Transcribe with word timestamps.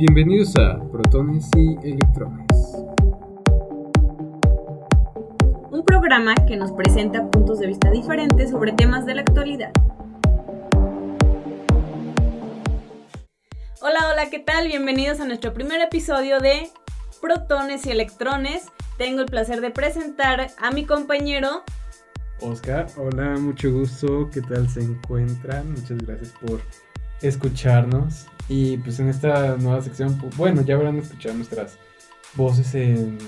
Bienvenidos 0.00 0.56
a 0.56 0.80
Protones 0.90 1.46
y 1.54 1.76
Electrones. 1.86 2.46
Un 5.70 5.84
programa 5.84 6.34
que 6.48 6.56
nos 6.56 6.72
presenta 6.72 7.30
puntos 7.30 7.58
de 7.58 7.66
vista 7.66 7.90
diferentes 7.90 8.48
sobre 8.50 8.72
temas 8.72 9.04
de 9.04 9.16
la 9.16 9.20
actualidad. 9.20 9.72
Hola, 13.82 14.08
hola, 14.10 14.30
¿qué 14.30 14.38
tal? 14.38 14.68
Bienvenidos 14.68 15.20
a 15.20 15.26
nuestro 15.26 15.52
primer 15.52 15.82
episodio 15.82 16.40
de 16.40 16.70
Protones 17.20 17.84
y 17.84 17.90
Electrones. 17.90 18.68
Tengo 18.96 19.20
el 19.20 19.26
placer 19.26 19.60
de 19.60 19.70
presentar 19.70 20.46
a 20.58 20.70
mi 20.70 20.86
compañero 20.86 21.62
Oscar, 22.40 22.86
hola, 22.96 23.36
mucho 23.38 23.70
gusto, 23.70 24.30
¿qué 24.32 24.40
tal 24.40 24.66
se 24.66 24.80
encuentran? 24.80 25.72
Muchas 25.72 25.98
gracias 25.98 26.32
por 26.40 26.62
escucharnos. 27.22 28.26
Y 28.48 28.78
pues 28.78 28.98
en 28.98 29.08
esta 29.08 29.56
nueva 29.56 29.80
sección, 29.80 30.20
bueno, 30.36 30.62
ya 30.62 30.74
habrán 30.74 30.98
escuchado 30.98 31.36
nuestras 31.36 31.78
voces 32.34 32.74
en 32.74 33.18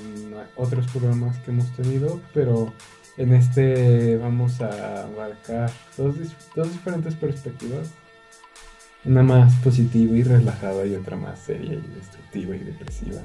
otros 0.56 0.86
programas 0.88 1.38
que 1.38 1.50
hemos 1.50 1.70
tenido, 1.76 2.20
pero 2.34 2.72
en 3.16 3.32
este 3.34 4.16
vamos 4.16 4.60
a 4.60 5.04
abarcar 5.04 5.70
dos, 5.96 6.16
dos 6.56 6.72
diferentes 6.72 7.14
perspectivas. 7.14 7.90
Una 9.04 9.22
más 9.22 9.54
positiva 9.56 10.16
y 10.16 10.22
relajada 10.22 10.86
y 10.86 10.94
otra 10.94 11.16
más 11.16 11.40
seria 11.40 11.74
y 11.74 11.94
destructiva 11.96 12.54
y 12.54 12.60
depresiva. 12.60 13.20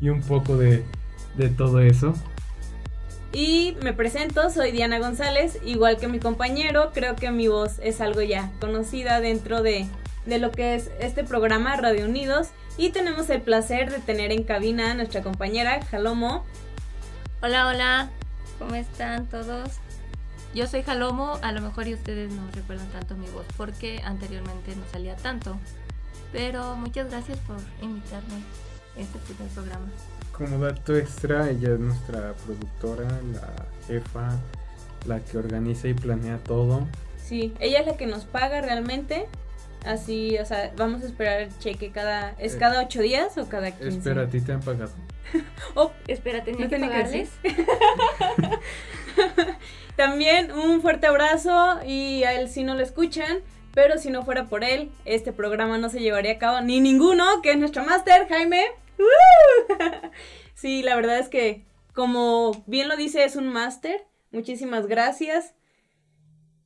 Y 0.00 0.10
un 0.10 0.20
poco 0.20 0.58
de, 0.58 0.84
de 1.36 1.48
todo 1.48 1.80
eso. 1.80 2.12
Y 3.38 3.76
me 3.82 3.92
presento, 3.92 4.48
soy 4.48 4.72
Diana 4.72 4.98
González, 4.98 5.58
igual 5.62 5.98
que 5.98 6.08
mi 6.08 6.18
compañero, 6.18 6.90
creo 6.94 7.16
que 7.16 7.30
mi 7.30 7.48
voz 7.48 7.78
es 7.82 8.00
algo 8.00 8.22
ya 8.22 8.50
conocida 8.60 9.20
dentro 9.20 9.60
de, 9.60 9.86
de 10.24 10.38
lo 10.38 10.50
que 10.52 10.74
es 10.74 10.90
este 11.00 11.22
programa 11.22 11.76
Radio 11.76 12.06
Unidos 12.06 12.48
y 12.78 12.92
tenemos 12.92 13.28
el 13.28 13.42
placer 13.42 13.90
de 13.90 13.98
tener 13.98 14.32
en 14.32 14.42
cabina 14.42 14.92
a 14.92 14.94
nuestra 14.94 15.20
compañera 15.20 15.84
Jalomo. 15.84 16.46
Hola, 17.42 17.66
hola, 17.66 18.10
¿cómo 18.58 18.74
están 18.74 19.26
todos? 19.26 19.68
Yo 20.54 20.66
soy 20.66 20.82
Jalomo, 20.82 21.38
a 21.42 21.52
lo 21.52 21.60
mejor 21.60 21.88
y 21.88 21.92
ustedes 21.92 22.32
no 22.32 22.50
recuerdan 22.54 22.88
tanto 22.88 23.16
mi 23.16 23.28
voz 23.28 23.44
porque 23.58 24.00
anteriormente 24.02 24.74
no 24.74 24.82
salía 24.90 25.14
tanto, 25.14 25.58
pero 26.32 26.74
muchas 26.76 27.10
gracias 27.10 27.36
por 27.40 27.58
invitarme 27.82 28.36
a 28.96 29.00
este 29.00 29.18
primer 29.18 29.52
programa. 29.52 29.88
Como 30.36 30.58
dato 30.58 30.96
extra, 30.96 31.48
ella 31.48 31.72
es 31.74 31.80
nuestra 31.80 32.34
productora, 32.44 33.08
la 33.32 33.66
jefa, 33.86 34.38
la 35.06 35.20
que 35.20 35.38
organiza 35.38 35.88
y 35.88 35.94
planea 35.94 36.38
todo. 36.38 36.86
Sí, 37.16 37.54
ella 37.58 37.80
es 37.80 37.86
la 37.86 37.96
que 37.96 38.06
nos 38.06 38.24
paga 38.24 38.60
realmente 38.60 39.26
Así, 39.86 40.36
o 40.38 40.44
sea, 40.44 40.72
vamos 40.76 41.04
a 41.04 41.06
esperar 41.06 41.42
el 41.42 41.58
cheque 41.60 41.92
cada... 41.92 42.34
¿Es 42.38 42.54
eh, 42.54 42.58
cada 42.58 42.82
ocho 42.82 43.00
días 43.00 43.38
o 43.38 43.48
cada 43.48 43.70
quince? 43.70 43.98
Espera, 43.98 44.22
¿a 44.22 44.26
ti 44.26 44.40
te 44.40 44.52
han 44.52 44.60
pagado? 44.60 44.90
oh, 45.74 45.92
espera, 46.08 46.42
¿tenía 46.42 46.68
que 46.68 46.76
pagarles? 46.76 47.30
También 49.96 50.50
un 50.50 50.82
fuerte 50.82 51.06
abrazo 51.06 51.78
y 51.86 52.24
a 52.24 52.34
él 52.34 52.48
si 52.48 52.64
no 52.64 52.74
lo 52.74 52.82
escuchan, 52.82 53.38
pero 53.74 53.96
si 53.98 54.10
no 54.10 54.24
fuera 54.24 54.46
por 54.46 54.64
él, 54.64 54.90
este 55.04 55.32
programa 55.32 55.78
no 55.78 55.88
se 55.88 56.00
llevaría 56.00 56.32
a 56.32 56.38
cabo 56.38 56.60
ni 56.62 56.80
ninguno, 56.80 57.24
que 57.40 57.52
es 57.52 57.58
nuestro 57.58 57.84
máster, 57.84 58.26
Jaime. 58.28 58.64
sí, 60.54 60.82
la 60.82 60.96
verdad 60.96 61.18
es 61.18 61.28
que, 61.28 61.64
como 61.94 62.64
bien 62.66 62.88
lo 62.88 62.96
dice, 62.96 63.24
es 63.24 63.36
un 63.36 63.48
máster. 63.48 64.06
Muchísimas 64.32 64.86
gracias. 64.86 65.54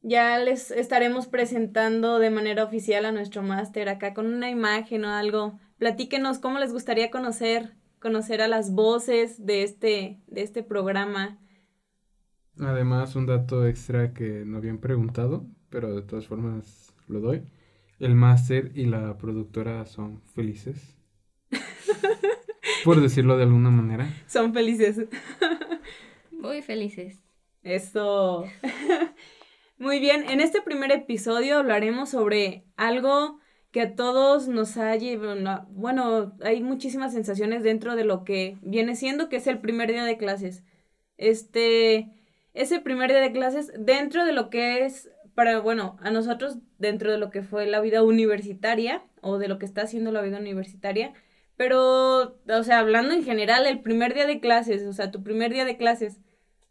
Ya 0.03 0.39
les 0.39 0.71
estaremos 0.71 1.27
presentando 1.27 2.19
de 2.19 2.31
manera 2.31 2.65
oficial 2.65 3.05
a 3.05 3.13
nuestro 3.13 3.43
máster 3.43 3.89
acá 3.89 4.15
con 4.15 4.27
una 4.27 4.51
imagen 4.51 5.05
o 5.05 5.13
algo. 5.13 5.59
Platíquenos 5.79 6.39
cómo 6.39 6.59
les 6.59 6.73
gustaría 6.73 7.11
conocer, 7.11 7.75
conocer 8.01 8.41
a 8.41 8.49
las 8.49 8.73
voces 8.73 9.45
de 9.45 9.63
este, 9.63 10.21
de 10.27 10.43
este 10.43 10.63
programa. 10.63 11.39
Además, 12.59 13.15
un 13.15 13.27
dato 13.27 13.67
extra 13.67 14.13
que 14.13 14.45
no 14.45 14.59
habían 14.59 14.79
preguntado, 14.79 15.47
pero 15.69 15.95
de 15.95 16.03
todas 16.03 16.27
formas 16.27 16.95
lo 17.07 17.21
doy. 17.21 17.43
El 17.99 18.15
máster 18.15 18.73
y 18.75 18.87
la 18.87 19.19
productora 19.19 19.85
son 19.85 20.23
felices. 20.35 21.00
Por 22.85 23.01
decirlo 23.01 23.37
de 23.37 23.45
alguna 23.45 23.71
manera. 23.71 24.09
Son 24.27 24.53
felices. 24.53 25.07
Muy 26.31 26.63
felices. 26.63 27.23
Eso. 27.63 28.45
Muy 29.79 29.99
bien, 29.99 30.29
en 30.29 30.41
este 30.41 30.61
primer 30.61 30.93
episodio 30.93 31.59
hablaremos 31.59 32.11
sobre 32.11 32.65
algo 32.77 33.41
que 33.71 33.83
a 33.83 33.95
todos 33.95 34.49
nos 34.49 34.77
ha 34.77 34.95
llevado, 34.97 35.67
bueno, 35.71 36.37
hay 36.43 36.61
muchísimas 36.61 37.13
sensaciones 37.13 37.63
dentro 37.63 37.97
de 37.97 38.05
lo 38.05 38.25
que 38.25 38.59
viene 38.63 38.97
siendo, 38.97 39.29
que 39.29 39.37
es 39.37 39.47
el 39.47 39.59
primer 39.59 39.91
día 39.91 40.05
de 40.05 40.19
clases. 40.19 40.65
Este, 41.17 42.11
ese 42.53 42.81
primer 42.81 43.11
día 43.11 43.21
de 43.21 43.33
clases, 43.33 43.73
dentro 43.79 44.25
de 44.25 44.33
lo 44.33 44.51
que 44.51 44.85
es, 44.85 45.09
para, 45.35 45.61
bueno, 45.61 45.97
a 46.01 46.11
nosotros, 46.11 46.59
dentro 46.79 47.11
de 47.13 47.19
lo 47.19 47.31
que 47.31 47.43
fue 47.43 47.67
la 47.67 47.81
vida 47.81 48.03
universitaria, 48.03 49.03
o 49.23 49.39
de 49.39 49.49
lo 49.49 49.59
que 49.59 49.67
está 49.67 49.83
haciendo 49.83 50.11
la 50.13 50.23
vida 50.23 50.39
universitaria, 50.39 51.15
pero, 51.61 52.39
o 52.49 52.63
sea, 52.65 52.79
hablando 52.79 53.13
en 53.13 53.23
general, 53.23 53.67
el 53.67 53.81
primer 53.81 54.15
día 54.15 54.27
de 54.27 54.41
clases, 54.41 54.87
o 54.87 54.95
sea, 54.95 55.11
tu 55.11 55.23
primer 55.23 55.53
día 55.53 55.67
de 55.67 55.77
clases, 55.77 56.19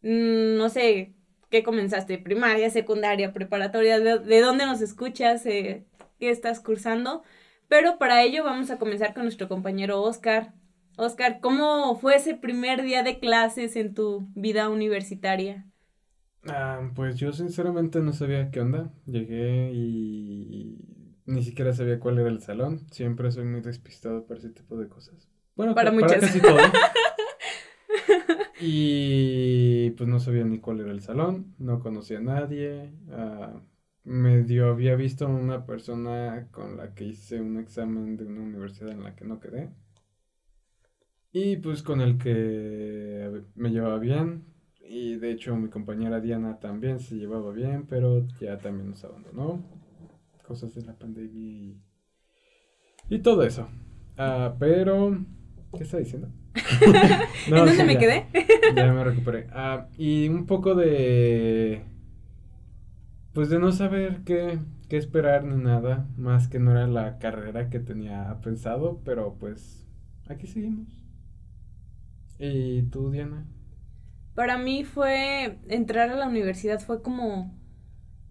mm, 0.02 0.58
no 0.58 0.68
sé, 0.70 1.14
¿Qué 1.52 1.62
comenzaste? 1.64 2.18
¿Primaria, 2.18 2.72
secundaria, 2.72 3.34
preparatoria? 3.34 4.00
¿De, 4.00 4.42
dónde 4.42 4.66
nos 4.66 4.82
escuchas? 4.82 5.46
Eh, 5.46 5.86
¿Qué 6.20 6.32
estás 6.32 6.60
cursando? 6.60 7.24
Pero 7.68 8.00
para 8.00 8.24
ello 8.24 8.44
vamos 8.44 8.72
a 8.72 8.80
comenzar 8.80 9.14
con 9.14 9.24
nuestro 9.24 9.48
compañero 9.48 10.02
Oscar. 10.02 10.54
Oscar, 10.98 11.40
¿cómo 11.40 11.96
fue 11.96 12.16
ese 12.16 12.36
primer 12.36 12.82
día 12.82 13.04
de 13.04 13.20
clases 13.20 13.76
en 13.76 13.94
tu 13.94 14.28
vida 14.36 14.70
universitaria? 14.70 15.66
Ah, 16.48 16.82
pues 16.96 17.16
yo 17.18 17.32
sinceramente 17.32 18.00
no 18.00 18.14
sabía 18.14 18.50
qué 18.50 18.62
onda. 18.62 18.92
Llegué 19.06 19.72
y 19.72 20.49
ni 21.30 21.44
siquiera 21.44 21.74
sabía 21.74 22.00
cuál 22.00 22.20
era 22.20 22.30
el 22.30 22.42
salón. 22.42 22.88
Siempre 22.92 23.32
soy 23.32 23.46
muy 23.46 23.62
despistado 23.62 24.26
para 24.26 24.40
ese 24.40 24.50
tipo 24.50 24.78
de 24.78 24.88
cosas. 24.88 25.30
Bueno, 25.56 25.76
para, 25.76 25.92
muchas. 25.92 26.20
Casi 26.20 26.42
todo. 26.42 26.58
Y 28.62 29.92
pues 29.92 30.10
no 30.10 30.20
sabía 30.20 30.44
ni 30.44 30.60
cuál 30.60 30.82
era 30.82 30.92
el 30.92 31.02
salón, 31.02 31.56
no 31.60 31.80
conocía 31.80 32.18
a 32.18 32.22
nadie. 32.22 32.92
Uh, 33.08 33.62
medio 34.04 34.70
había 34.70 34.96
visto 34.96 35.26
a 35.26 35.30
una 35.30 35.66
persona 35.66 36.50
con 36.52 36.76
la 36.76 36.94
que 36.94 37.06
hice 37.06 37.40
un 37.40 37.58
examen 37.58 38.18
de 38.18 38.26
una 38.26 38.42
universidad 38.42 38.92
en 38.92 39.04
la 39.04 39.16
que 39.16 39.24
no 39.24 39.40
quedé. 39.40 39.70
Y 41.32 41.58
pues 41.58 41.84
con 41.84 42.02
el 42.02 42.18
que 42.18 43.44
me 43.56 43.70
llevaba 43.70 44.00
bien. 44.00 44.46
Y 44.82 45.16
de 45.16 45.32
hecho 45.32 45.56
mi 45.56 45.70
compañera 45.70 46.20
Diana 46.20 46.60
también 46.60 47.00
se 47.00 47.16
llevaba 47.16 47.54
bien, 47.54 47.86
pero 47.88 48.28
ya 48.42 48.58
también 48.58 48.90
nos 48.90 49.04
abandonó. 49.06 49.64
Cosas 50.50 50.74
de 50.74 50.82
la 50.82 50.98
pandemia 50.98 51.40
y, 51.40 51.80
y 53.08 53.20
todo 53.20 53.44
eso. 53.44 53.70
Uh, 54.18 54.58
pero, 54.58 55.24
¿qué 55.78 55.84
está 55.84 55.98
diciendo? 55.98 56.28
¿En 57.46 57.54
dónde 57.54 57.84
me 57.84 58.00
quedé? 58.00 58.26
ya 58.76 58.92
me 58.92 59.04
recuperé. 59.04 59.46
Ah, 59.52 59.90
y 59.96 60.28
un 60.28 60.48
poco 60.48 60.74
de. 60.74 61.84
Pues 63.32 63.50
de 63.50 63.60
no 63.60 63.72
saber 63.72 64.22
qué, 64.26 64.58
qué 64.90 64.98
esperar 64.98 65.44
ni 65.44 65.64
nada, 65.64 66.08
más 66.18 66.48
que 66.48 66.58
no 66.58 66.72
era 66.72 66.88
la 66.88 67.20
carrera 67.20 67.70
que 67.70 67.80
tenía 67.80 68.40
pensado, 68.42 69.02
pero 69.06 69.36
pues 69.40 69.86
aquí 70.28 70.48
seguimos. 70.48 70.88
¿Y 72.40 72.82
tú, 72.90 73.12
Diana? 73.12 73.46
Para 74.34 74.58
mí 74.58 74.84
fue 74.84 75.60
entrar 75.68 76.10
a 76.10 76.16
la 76.16 76.28
universidad 76.28 76.80
fue 76.80 77.04
como 77.04 77.56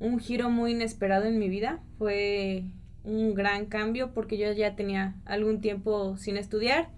un 0.00 0.19
giro 0.19 0.50
muy 0.50 0.72
inesperado 0.72 1.25
en 1.26 1.38
mi 1.38 1.48
vida. 1.48 1.81
Fue 1.98 2.64
un 3.04 3.34
gran 3.34 3.66
cambio 3.66 4.12
porque 4.12 4.38
yo 4.38 4.53
ya 4.53 4.76
tenía 4.76 5.14
algún 5.25 5.60
tiempo 5.60 6.16
sin 6.18 6.36
estudiar 6.36 6.91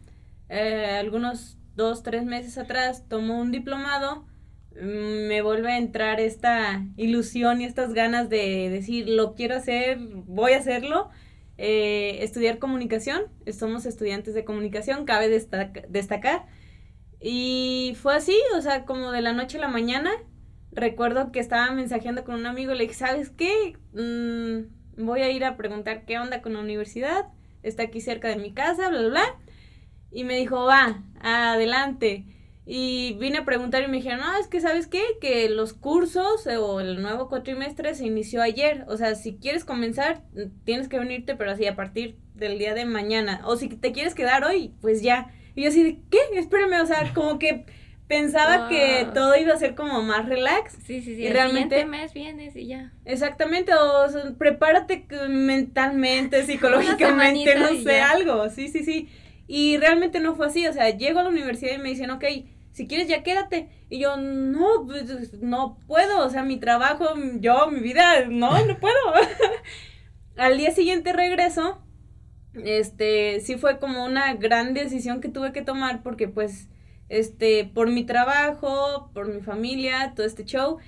eh, 0.51 0.97
algunos 0.99 1.57
dos, 1.77 2.03
tres 2.03 2.25
meses 2.25 2.59
atrás 2.59 3.05
tomó 3.09 3.41
un 3.41 3.53
diplomado, 3.53 4.27
mm, 4.75 5.29
me 5.29 5.43
vuelve 5.43 5.73
a 5.73 5.79
entrar 5.79 6.21
esta 6.21 6.85
ilusión 6.97 7.61
y 7.61 7.65
estas 7.65 7.95
ganas 7.95 8.29
de 8.29 8.69
decir, 8.69 9.09
lo 9.09 9.35
quiero 9.35 9.55
hacer, 9.57 9.99
voy 10.27 10.53
a 10.53 10.59
hacerlo. 10.59 11.09
Eh, 11.57 12.25
estudiar 12.25 12.59
comunicación, 12.59 13.25
somos 13.53 13.87
estudiantes 13.87 14.35
de 14.35 14.45
comunicación, 14.45 15.05
cabe 15.05 15.29
destacar. 15.29 16.47
Y 17.21 17.97
fue 18.01 18.17
así, 18.17 18.37
o 18.57 18.61
sea, 18.63 18.85
como 18.87 19.13
de 19.13 19.21
la 19.21 19.33
noche 19.33 19.59
a 19.59 19.61
la 19.61 19.69
mañana. 19.69 20.11
Recuerdo 20.73 21.33
que 21.33 21.41
estaba 21.41 21.71
mensajeando 21.73 22.25
con 22.25 22.37
un 22.37 22.47
amigo, 22.47 22.75
le 22.75 22.85
dije, 22.85 22.95
¿sabes 22.95 23.31
qué? 23.31 23.77
Mm, 23.93 25.05
voy 25.05 25.23
a 25.23 25.31
ir 25.31 25.45
a 25.45 25.57
preguntar 25.57 26.05
qué 26.05 26.19
onda 26.19 26.43
con 26.43 26.53
la 26.53 26.61
universidad, 26.61 27.27
está 27.63 27.85
aquí 27.85 28.01
cerca 28.01 28.29
de 28.29 28.37
mi 28.37 28.53
casa, 28.53 28.89
bla, 28.89 29.01
bla, 29.01 29.09
bla 29.09 29.39
y 30.11 30.25
me 30.25 30.37
dijo, 30.37 30.65
va, 30.65 31.03
adelante. 31.21 32.25
Y 32.67 33.15
vine 33.15 33.39
a 33.39 33.45
preguntar 33.45 33.83
y 33.83 33.89
me 33.89 33.97
dijeron, 33.97 34.21
no, 34.21 34.39
es 34.39 34.47
que 34.47 34.61
sabes 34.61 34.87
qué, 34.87 35.03
que 35.21 35.49
los 35.49 35.73
cursos 35.73 36.47
o 36.47 36.81
el 36.81 37.03
nuevo 37.03 37.29
cuatrimestre 37.29 37.95
se 37.95 38.07
inició 38.07 38.43
ayer. 38.43 38.85
O 38.89 38.97
sea, 38.97 39.15
si 39.15 39.37
quieres 39.37 39.65
comenzar, 39.65 40.23
tienes 40.65 40.89
que 40.89 40.99
venirte, 40.99 41.35
pero 41.35 41.51
así 41.51 41.67
a 41.67 41.75
partir 41.75 42.19
del 42.35 42.59
día 42.59 42.75
de 42.75 42.85
mañana. 42.85 43.43
O 43.45 43.57
si 43.57 43.69
te 43.69 43.93
quieres 43.93 44.15
quedar 44.15 44.45
hoy, 44.45 44.75
pues 44.81 45.03
ya. 45.03 45.33
Y 45.57 45.63
yo 45.63 45.69
así 45.69 45.83
de, 45.83 45.99
¿qué? 46.11 46.19
Espérame, 46.35 46.81
o 46.83 46.87
sea, 46.87 47.13
como 47.13 47.39
que 47.39 47.67
pensaba 48.11 48.69
que 48.69 49.07
todo 49.15 49.37
iba 49.37 49.55
a 49.55 49.57
ser 49.57 49.77
como 49.77 50.03
más 50.03 50.29
relax. 50.29 50.77
Sí, 50.85 51.01
sí, 51.01 51.15
sí. 51.15 51.23
Y 51.23 51.29
realmente 51.29 51.85
mes 51.85 52.13
vienes 52.13 52.57
y 52.57 52.67
ya. 52.67 52.93
Exactamente, 53.05 53.73
o 53.73 54.09
sea, 54.09 54.35
prepárate 54.37 55.07
mentalmente, 55.29 56.43
psicológicamente, 56.47 57.55
no 57.55 57.69
sé, 57.69 58.01
algo. 58.01 58.51
Sí, 58.51 58.67
sí, 58.67 58.83
sí. 58.83 59.09
Y 59.47 59.77
realmente 59.77 60.19
no 60.19 60.35
fue 60.35 60.49
así, 60.49 60.67
o 60.67 60.73
sea, 60.73 60.91
llego 60.91 61.21
a 61.21 61.23
la 61.23 61.29
universidad 61.29 61.77
y 61.77 61.79
me 61.79 61.91
dicen, 61.91 62.11
ok, 62.11 62.25
si 62.73 62.89
quieres 62.89 63.07
ya 63.07 63.23
quédate. 63.23 63.69
Y 63.89 64.01
yo, 64.01 64.17
no, 64.17 64.85
pues, 64.87 65.33
no 65.41 65.79
puedo, 65.87 66.27
o 66.27 66.31
sea, 66.31 66.43
mi 66.43 66.59
trabajo, 66.59 67.15
yo, 67.39 67.71
mi 67.71 67.79
vida, 67.79 68.27
no, 68.27 68.67
no 68.67 68.81
puedo. 68.81 68.97
Al 70.37 70.59
día 70.59 70.73
siguiente 70.73 71.13
regreso, 71.13 71.81
este, 72.55 73.39
sí 73.39 73.57
fue 73.57 73.79
como 73.79 74.05
una 74.05 74.35
gran 74.35 74.75
decisión 74.75 75.21
que 75.21 75.29
tuve 75.29 75.53
que 75.53 75.63
tomar 75.63 76.03
porque 76.03 76.27
pues 76.27 76.69
este, 77.11 77.71
por 77.75 77.91
mi 77.91 78.05
trabajo, 78.05 79.11
por 79.13 79.29
mi 79.29 79.43
familia, 79.43 80.15
todo 80.17 80.27
este 80.27 80.45
show. 80.45 80.79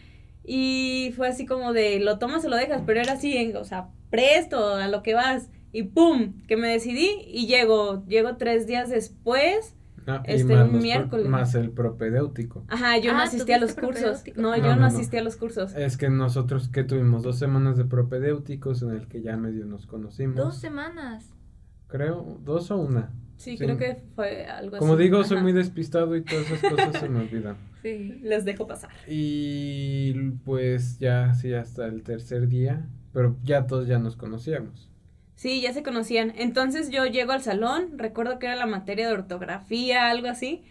Y 0.44 1.12
fue 1.16 1.28
así 1.28 1.44
como 1.44 1.72
de, 1.72 2.00
lo 2.00 2.18
tomas 2.18 2.44
o 2.44 2.48
lo 2.48 2.56
dejas, 2.56 2.82
pero 2.86 3.00
era 3.00 3.12
así, 3.12 3.52
o 3.54 3.64
sea, 3.64 3.88
presto 4.08 4.74
a 4.74 4.88
lo 4.88 5.02
que 5.02 5.14
vas. 5.14 5.50
Y 5.72 5.84
pum, 5.84 6.34
que 6.46 6.56
me 6.56 6.68
decidí 6.68 7.10
y 7.26 7.46
llego, 7.46 8.04
llego 8.06 8.36
tres 8.36 8.66
días 8.66 8.88
después. 8.88 9.74
Ah, 10.06 10.22
este, 10.26 10.54
un 10.54 10.78
miércoles. 10.80 11.28
Más 11.28 11.54
el 11.54 11.70
propedéutico. 11.70 12.64
Ajá, 12.68 12.98
yo 12.98 13.12
no 13.12 13.20
ah, 13.20 13.24
asistí 13.24 13.52
a 13.52 13.58
los 13.58 13.74
cursos. 13.74 14.24
No, 14.36 14.56
yo 14.56 14.74
no, 14.76 14.84
asistí 14.84 15.16
a 15.16 15.22
los 15.22 15.36
cursos. 15.36 15.74
Es 15.74 15.96
que 15.96 16.10
nosotros 16.10 16.68
que 16.68 16.82
tuvimos 16.82 17.22
dos 17.22 17.38
semanas 17.38 17.76
de 17.76 17.84
propedéuticos 17.84 18.82
en 18.82 18.90
el 18.90 19.06
que 19.06 19.22
ya 19.22 19.36
medio 19.36 19.64
nos 19.64 19.86
conocimos. 19.86 20.36
Dos 20.36 20.58
semanas. 20.58 21.32
Creo, 21.86 22.38
dos 22.44 22.70
o 22.70 22.78
una. 22.78 23.12
Sí, 23.42 23.58
creo 23.58 23.76
que 23.76 23.96
fue 24.14 24.46
algo 24.46 24.78
Como 24.78 24.96
digo, 24.96 25.24
soy 25.24 25.42
muy 25.42 25.52
despistado 25.52 26.14
y 26.14 26.22
todas 26.22 26.48
esas 26.48 26.70
cosas 26.70 27.00
se 27.00 27.08
me 27.08 27.20
olvidan. 27.20 27.56
Sí, 27.82 28.20
les 28.22 28.44
dejo 28.44 28.68
pasar. 28.68 28.90
Y 29.08 30.12
pues 30.44 31.00
ya, 31.00 31.34
sí, 31.34 31.52
hasta 31.52 31.86
el 31.86 32.04
tercer 32.04 32.46
día, 32.46 32.88
pero 33.12 33.36
ya 33.42 33.66
todos 33.66 33.88
ya 33.88 33.98
nos 33.98 34.14
conocíamos. 34.14 34.88
Sí, 35.34 35.60
ya 35.60 35.72
se 35.72 35.82
conocían. 35.82 36.32
Entonces 36.36 36.90
yo 36.90 37.04
llego 37.06 37.32
al 37.32 37.42
salón, 37.42 37.98
recuerdo 37.98 38.38
que 38.38 38.46
era 38.46 38.54
la 38.54 38.66
materia 38.66 39.08
de 39.08 39.14
ortografía, 39.14 40.10
algo 40.10 40.28
así. 40.28 40.62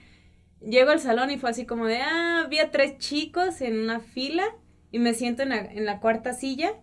Llego 0.62 0.92
al 0.92 1.02
salón 1.02 1.32
y 1.32 1.38
fue 1.38 1.50
así 1.50 1.66
como 1.66 1.86
de, 1.86 1.98
ah, 1.98 2.44
había 2.46 2.72
tres 2.72 2.98
chicos 2.98 3.60
en 3.60 3.78
una 3.78 4.00
fila 4.00 4.46
y 4.90 5.00
me 5.00 5.14
siento 5.14 5.44
en 5.44 5.50
la, 5.50 5.58
en 5.60 5.84
la 5.84 6.00
cuarta 6.00 6.32
silla 6.32 6.76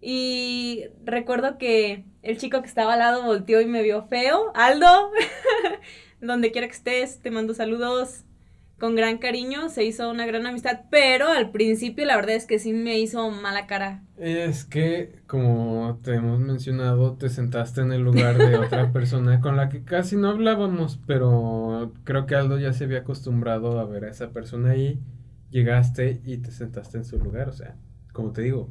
y 0.00 0.84
recuerdo 1.04 1.58
que 1.58 2.04
el 2.22 2.38
chico 2.38 2.60
que 2.60 2.68
estaba 2.68 2.94
al 2.94 2.98
lado 2.98 3.24
volteó 3.24 3.60
y 3.60 3.66
me 3.66 3.82
vio 3.82 4.02
feo. 4.04 4.52
Aldo, 4.54 5.10
donde 6.20 6.52
quiera 6.52 6.66
que 6.66 6.74
estés, 6.74 7.20
te 7.20 7.30
mando 7.30 7.54
saludos 7.54 8.24
con 8.78 8.94
gran 8.94 9.16
cariño, 9.18 9.70
se 9.70 9.84
hizo 9.84 10.10
una 10.10 10.26
gran 10.26 10.46
amistad, 10.46 10.82
pero 10.90 11.28
al 11.28 11.50
principio 11.50 12.04
la 12.04 12.16
verdad 12.16 12.34
es 12.34 12.44
que 12.44 12.58
sí 12.58 12.74
me 12.74 12.98
hizo 12.98 13.30
mala 13.30 13.66
cara. 13.66 14.02
Es 14.18 14.64
que, 14.64 15.20
como 15.26 15.98
te 16.02 16.14
hemos 16.14 16.40
mencionado, 16.40 17.14
te 17.14 17.30
sentaste 17.30 17.80
en 17.80 17.92
el 17.92 18.02
lugar 18.02 18.36
de 18.36 18.56
otra 18.58 18.92
persona 18.92 19.40
con 19.40 19.56
la 19.56 19.70
que 19.70 19.82
casi 19.82 20.16
no 20.16 20.28
hablábamos, 20.28 21.00
pero 21.06 21.92
creo 22.04 22.26
que 22.26 22.34
Aldo 22.34 22.58
ya 22.58 22.74
se 22.74 22.84
había 22.84 22.98
acostumbrado 22.98 23.80
a 23.80 23.84
ver 23.86 24.04
a 24.04 24.10
esa 24.10 24.30
persona 24.30 24.72
ahí, 24.72 25.00
llegaste 25.50 26.20
y 26.24 26.36
te 26.38 26.50
sentaste 26.50 26.98
en 26.98 27.04
su 27.06 27.18
lugar, 27.18 27.48
o 27.48 27.54
sea, 27.54 27.76
como 28.12 28.32
te 28.32 28.42
digo, 28.42 28.70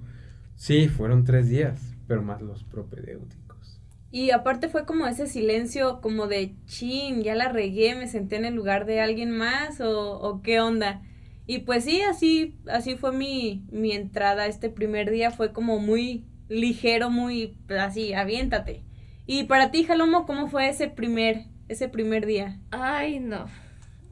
Sí, 0.56 0.88
fueron 0.88 1.26
tres 1.26 1.50
días, 1.50 1.80
pero 2.08 2.22
más 2.22 2.42
los 2.42 2.64
propedéuticos. 2.64 3.82
Y 4.12 4.32
aparte 4.32 4.70
fue 4.70 4.86
como 4.86 5.08
ese 5.08 5.28
silencio 5.28 6.00
como 6.02 6.28
de 6.28 6.56
chin, 6.66 7.22
ya 7.22 7.36
la 7.36 7.50
regué, 7.50 7.96
me 7.96 8.08
senté 8.08 8.38
en 8.38 8.46
el 8.46 8.56
lugar 8.56 8.86
de 8.86 9.02
alguien 9.02 9.32
más 9.32 9.82
o, 9.82 10.20
o 10.20 10.42
qué 10.42 10.62
onda. 10.62 11.02
Y 11.48 11.60
pues 11.60 11.84
sí, 11.84 12.02
así, 12.02 12.58
así 12.68 12.96
fue 12.96 13.12
mi, 13.12 13.66
mi 13.72 13.92
entrada 13.92 14.48
este 14.48 14.70
primer 14.70 15.12
día, 15.12 15.32
fue 15.32 15.52
como 15.52 15.80
muy 15.80 16.26
ligero, 16.48 17.10
muy 17.10 17.58
así, 17.78 18.14
aviéntate. 18.14 18.84
Y 19.28 19.44
para 19.44 19.72
ti, 19.72 19.84
Jalomo, 19.84 20.26
¿cómo 20.26 20.48
fue 20.48 20.70
ese 20.70 20.88
primer, 20.88 21.46
ese 21.68 21.90
primer 21.90 22.26
día? 22.26 22.60
Ay, 22.72 23.20
no. 23.20 23.46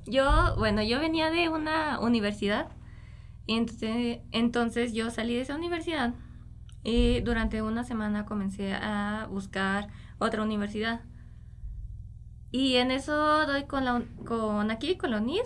Yo, 0.06 0.56
bueno, 0.58 0.84
yo 0.84 1.00
venía 1.00 1.32
de 1.32 1.50
una 1.50 2.00
universidad 2.02 2.68
y 3.46 3.56
entonces, 3.58 4.20
entonces 4.32 4.94
yo 4.94 5.10
salí 5.12 5.36
de 5.36 5.42
esa 5.42 5.56
universidad 5.56 6.14
y 6.84 7.22
durante 7.22 7.62
una 7.62 7.84
semana 7.84 8.26
comencé 8.26 8.74
a 8.74 9.28
buscar 9.30 9.88
otra 10.20 10.44
universidad. 10.44 11.02
Y 12.52 12.76
en 12.76 12.92
eso 12.92 13.46
doy 13.48 13.64
con, 13.64 13.86
la, 13.86 14.04
con 14.26 14.70
aquí, 14.70 14.96
con 14.96 15.12
la 15.12 15.18
UNID. 15.18 15.42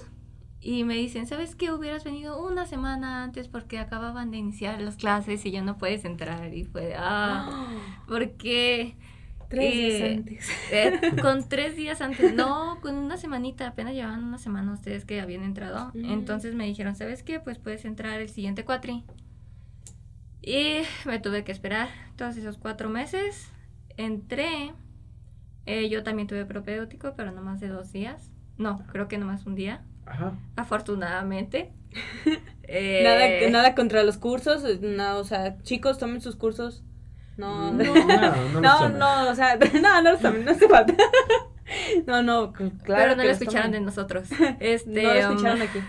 Y 0.59 0.83
me 0.83 0.95
dicen, 0.95 1.27
¿sabes 1.27 1.55
qué? 1.55 1.71
Hubieras 1.71 2.03
venido 2.03 2.43
una 2.45 2.65
semana 2.65 3.23
antes 3.23 3.47
porque 3.47 3.79
acababan 3.79 4.31
de 4.31 4.37
iniciar 4.37 4.81
las 4.81 4.97
clases 4.97 5.45
y 5.45 5.51
ya 5.51 5.61
no 5.61 5.77
puedes 5.77 6.03
entrar. 6.03 6.53
Y 6.53 6.65
fue, 6.65 6.95
ah, 6.97 7.67
porque... 8.07 8.97
Tres 9.49 9.73
días 9.73 10.01
eh, 10.01 10.13
antes. 10.17 10.49
Eh, 10.73 10.99
con 11.21 11.47
tres 11.47 11.77
días 11.77 12.01
antes, 12.01 12.33
no, 12.33 12.79
con 12.81 12.95
una 12.95 13.15
semanita, 13.15 13.67
apenas 13.67 13.93
llevaban 13.93 14.25
una 14.25 14.39
semana 14.39 14.73
ustedes 14.73 15.05
que 15.05 15.21
habían 15.21 15.43
entrado. 15.43 15.91
Mm. 15.93 16.11
Entonces 16.11 16.53
me 16.53 16.65
dijeron, 16.65 16.95
¿sabes 16.95 17.23
qué? 17.23 17.39
Pues 17.39 17.57
puedes 17.57 17.85
entrar 17.85 18.19
el 18.19 18.27
siguiente 18.27 18.65
cuatri. 18.65 19.05
Y 20.47 20.83
me 21.03 21.19
tuve 21.19 21.43
que 21.43 21.51
esperar 21.51 21.89
todos 22.15 22.37
esos 22.37 22.57
cuatro 22.57 22.87
meses. 22.87 23.51
Entré. 23.97 24.71
Eh, 25.65 25.89
yo 25.89 26.03
también 26.03 26.29
tuve 26.29 26.45
propedéutico, 26.45 27.15
pero 27.17 27.33
no 27.33 27.41
más 27.41 27.59
de 27.59 27.67
dos 27.67 27.91
días. 27.91 28.31
No, 28.57 28.81
creo 28.93 29.09
que 29.09 29.17
no 29.17 29.25
más 29.25 29.45
un 29.45 29.55
día. 29.55 29.83
Ajá. 30.05 30.35
Afortunadamente. 30.55 31.73
eh, 32.63 33.01
nada, 33.03 33.51
nada 33.51 33.75
contra 33.75 34.03
los 34.03 34.17
cursos. 34.17 34.63
No, 34.79 35.17
o 35.17 35.25
sea, 35.25 35.61
chicos, 35.63 35.97
tomen 35.97 36.21
sus 36.21 36.37
cursos. 36.37 36.81
No, 37.35 37.73
no, 37.73 37.83
no, 37.83 38.61
no, 38.61 38.89
no, 38.89 39.29
o 39.29 39.35
sea, 39.35 39.59
no, 39.81 40.01
no 40.01 40.11
los 40.13 40.21
tomen, 40.21 40.45
no 40.45 40.51
hace 40.51 40.69
falta. 40.69 40.95
No, 42.05 42.23
no, 42.23 42.53
claro. 42.53 42.73
Pero 42.85 43.15
no 43.17 43.23
lo 43.25 43.29
escucharon 43.31 43.71
de 43.73 43.81
nosotros. 43.81 44.29
Este, 44.61 45.03
no 45.03 45.13
lo 45.13 45.19
escucharon 45.19 45.61
um, 45.61 45.67
aquí. 45.67 45.79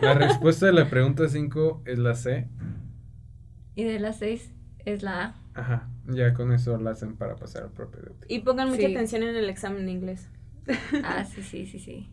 La 0.00 0.14
respuesta 0.14 0.64
de 0.64 0.72
la 0.72 0.88
pregunta 0.88 1.28
5 1.28 1.82
es 1.84 1.98
la 1.98 2.14
C. 2.14 2.48
Y 3.78 3.84
de 3.84 4.00
las 4.00 4.18
seis 4.18 4.52
es 4.84 5.04
la 5.04 5.22
A. 5.22 5.34
Ajá, 5.54 5.88
ya 6.08 6.34
con 6.34 6.52
eso 6.52 6.76
la 6.78 6.90
hacen 6.90 7.16
para 7.16 7.36
pasar 7.36 7.62
al 7.62 7.70
propio 7.70 8.16
Y 8.26 8.40
pongan 8.40 8.70
mucha 8.70 8.88
atención 8.88 9.22
en 9.22 9.36
el 9.36 9.48
examen 9.48 9.86
de 9.86 9.92
inglés. 9.92 10.28
Ah, 11.04 11.24
sí, 11.32 11.44
sí, 11.44 11.64
sí, 11.64 11.78
sí. 11.78 12.10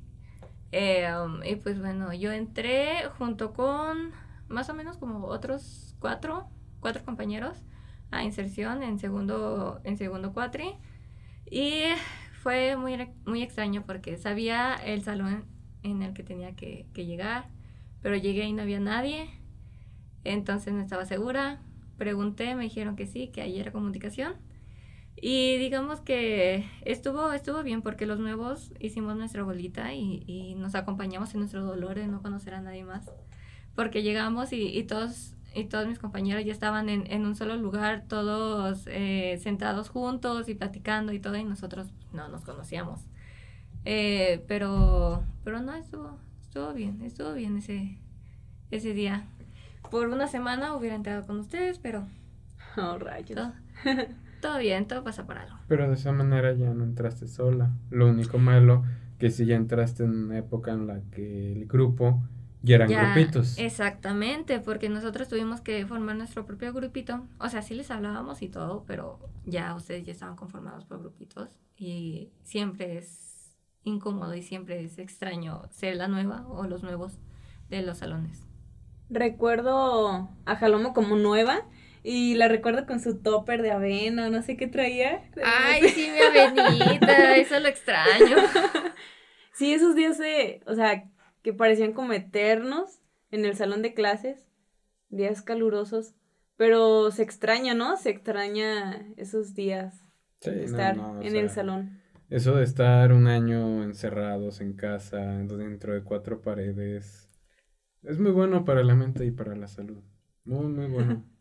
Eh, 0.71 1.07
um, 1.11 1.43
y 1.43 1.55
pues 1.55 1.79
bueno, 1.79 2.13
yo 2.13 2.31
entré 2.31 3.09
junto 3.17 3.53
con 3.53 4.11
más 4.47 4.69
o 4.69 4.75
menos 4.75 4.97
como 4.97 5.25
otros 5.25 5.95
cuatro, 5.97 6.47
cuatro 6.81 7.03
compañeros 7.03 7.63
a 8.11 8.23
inserción 8.23 8.83
en 8.83 8.99
segundo, 8.99 9.81
en 9.83 9.97
segundo 9.97 10.33
cuatri. 10.33 10.75
Y 11.49 11.85
fue 12.43 12.75
muy, 12.75 12.95
muy 13.25 13.41
extraño 13.41 13.85
porque 13.87 14.17
sabía 14.17 14.75
el 14.75 15.01
salón 15.01 15.45
en 15.81 16.03
el 16.03 16.13
que 16.13 16.21
tenía 16.21 16.55
que, 16.55 16.85
que 16.93 17.07
llegar, 17.07 17.47
pero 18.03 18.15
llegué 18.15 18.43
y 18.43 18.53
no 18.53 18.61
había 18.61 18.79
nadie 18.79 19.31
entonces 20.25 20.73
no 20.73 20.81
estaba 20.81 21.05
segura. 21.05 21.61
Pregunté, 21.97 22.55
me 22.55 22.63
dijeron 22.63 22.95
que 22.95 23.07
sí, 23.07 23.29
que 23.29 23.41
ahí 23.41 23.59
era 23.59 23.71
comunicación. 23.71 24.33
Y 25.15 25.57
digamos 25.57 26.01
que 26.01 26.65
estuvo, 26.83 27.31
estuvo 27.31 27.63
bien 27.63 27.81
porque 27.81 28.05
los 28.05 28.19
nuevos 28.19 28.73
hicimos 28.79 29.15
nuestra 29.15 29.43
bolita 29.43 29.93
y, 29.93 30.55
nos 30.57 30.75
acompañamos 30.75 31.33
en 31.33 31.39
nuestro 31.39 31.63
dolor 31.63 31.95
de 31.95 32.07
no 32.07 32.21
conocer 32.21 32.53
a 32.53 32.61
nadie 32.61 32.83
más. 32.83 33.09
Porque 33.75 34.03
llegamos 34.03 34.51
y, 34.51 34.83
todos, 34.83 35.35
y 35.53 35.65
todos 35.65 35.87
mis 35.87 35.99
compañeros 35.99 36.43
ya 36.45 36.51
estaban 36.51 36.89
en, 36.89 37.25
un 37.25 37.35
solo 37.35 37.55
lugar, 37.55 38.05
todos 38.07 38.83
eh, 38.87 39.39
sentados 39.41 39.89
juntos 39.89 40.49
y 40.49 40.55
platicando 40.55 41.13
y 41.13 41.19
todo, 41.19 41.37
y 41.37 41.43
nosotros 41.43 41.87
no 42.11 42.27
nos 42.27 42.43
conocíamos. 42.43 43.01
Eh, 43.85 44.43
pero, 44.47 45.23
pero 45.43 45.61
no, 45.61 45.75
estuvo, 45.75 46.17
estuvo 46.41 46.73
bien, 46.73 47.01
estuvo 47.03 47.33
bien 47.33 47.57
ese, 47.57 47.99
ese 48.71 48.93
día 48.93 49.27
por 49.89 50.07
una 50.07 50.27
semana 50.27 50.75
hubiera 50.75 50.95
entrado 50.95 51.25
con 51.25 51.39
ustedes, 51.39 51.79
pero... 51.79 52.07
Oh, 52.77 52.97
rayos. 52.97 53.53
Todo, 54.41 54.59
bien, 54.59 54.85
todo 54.85 55.03
pasa 55.03 55.25
por 55.25 55.37
algo. 55.37 55.55
Pero 55.67 55.87
de 55.87 55.95
esa 55.95 56.11
manera 56.11 56.53
ya 56.53 56.71
no 56.73 56.83
entraste 56.83 57.25
sola. 57.25 57.71
Lo 57.89 58.07
único 58.07 58.37
malo 58.37 58.83
que 59.17 59.31
si 59.31 59.45
ya 59.45 59.55
entraste 59.55 60.03
en 60.03 60.11
una 60.11 60.37
época 60.37 60.71
en 60.71 60.87
la 60.87 61.01
que 61.09 61.53
el 61.53 61.65
grupo 61.65 62.21
ya 62.61 62.75
eran 62.75 62.89
grupitos. 62.89 63.57
Exactamente, 63.57 64.59
porque 64.59 64.89
nosotros 64.89 65.29
tuvimos 65.29 65.61
que 65.61 65.85
formar 65.85 66.15
nuestro 66.15 66.45
propio 66.45 66.73
grupito. 66.73 67.25
O 67.39 67.49
sea, 67.49 67.61
sí 67.61 67.75
les 67.75 67.91
hablábamos 67.91 68.41
y 68.41 68.49
todo, 68.49 68.83
pero 68.85 69.19
ya 69.45 69.73
ustedes 69.75 70.05
ya 70.05 70.11
estaban 70.11 70.35
conformados 70.35 70.85
por 70.85 70.99
grupitos 70.99 71.49
y 71.77 72.31
siempre 72.43 72.97
es 72.97 73.55
incómodo 73.83 74.33
y 74.35 74.41
siempre 74.41 74.83
es 74.83 74.97
extraño 74.97 75.61
ser 75.69 75.95
la 75.95 76.07
nueva 76.07 76.47
o 76.47 76.67
los 76.67 76.83
nuevos 76.83 77.19
de 77.69 77.81
los 77.83 77.99
salones. 77.99 78.44
Recuerdo 79.09 80.29
a 80.45 80.55
Jalomo 80.55 80.93
como 80.93 81.15
nueva 81.15 81.67
y 82.03 82.35
la 82.35 82.47
recuerdo 82.47 82.85
con 82.85 82.99
su 82.99 83.21
topper 83.21 83.61
de 83.61 83.71
avena, 83.71 84.29
no 84.29 84.41
sé 84.41 84.57
qué 84.57 84.67
traía. 84.67 85.23
Ay, 85.43 85.83
sí, 85.89 86.09
mi 86.11 86.19
avenita, 86.19 87.35
eso 87.37 87.59
lo 87.59 87.67
extraño. 87.67 88.37
Sí, 89.53 89.73
esos 89.73 89.95
días 89.95 90.17
de, 90.17 90.61
o 90.67 90.75
sea, 90.75 91.09
que 91.41 91.53
parecían 91.53 91.93
como 91.93 92.11
eternos 92.13 92.99
en 93.31 93.45
el 93.45 93.55
salón 93.55 93.81
de 93.81 93.93
clases, 93.93 94.49
días 95.09 95.41
calurosos, 95.41 96.13
pero 96.57 97.11
se 97.11 97.23
extraña, 97.23 97.73
¿no? 97.73 97.97
Se 97.97 98.09
extraña 98.09 99.05
esos 99.17 99.55
días 99.55 99.95
Sí, 100.41 100.51
de 100.51 100.65
no, 100.65 100.65
estar 100.65 100.95
no, 100.95 101.21
en 101.21 101.27
sea, 101.27 101.41
el 101.41 101.49
salón. 101.49 102.01
Eso 102.29 102.55
de 102.55 102.63
estar 102.63 103.13
un 103.13 103.27
año 103.27 103.83
encerrados 103.83 104.61
en 104.61 104.73
casa, 104.73 105.17
dentro 105.19 105.93
de 105.93 106.03
cuatro 106.03 106.41
paredes, 106.41 107.24
es 108.07 108.19
muy 108.19 108.31
bueno 108.31 108.65
para 108.65 108.83
la 108.83 108.95
mente 108.95 109.25
y 109.25 109.31
para 109.31 109.55
la 109.55 109.67
salud. 109.67 110.01
Muy, 110.45 110.65
muy 110.67 110.87
bueno. 110.87 111.23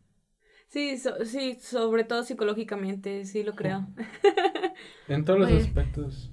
Sí, 0.67 0.97
so- 0.97 1.23
sí, 1.23 1.57
sobre 1.61 2.03
todo 2.03 2.23
psicológicamente, 2.23 3.23
sí 3.25 3.43
lo 3.43 3.53
creo. 3.55 3.87
En 5.07 5.23
todos 5.23 5.39
los 5.39 5.51
aspectos. 5.51 6.31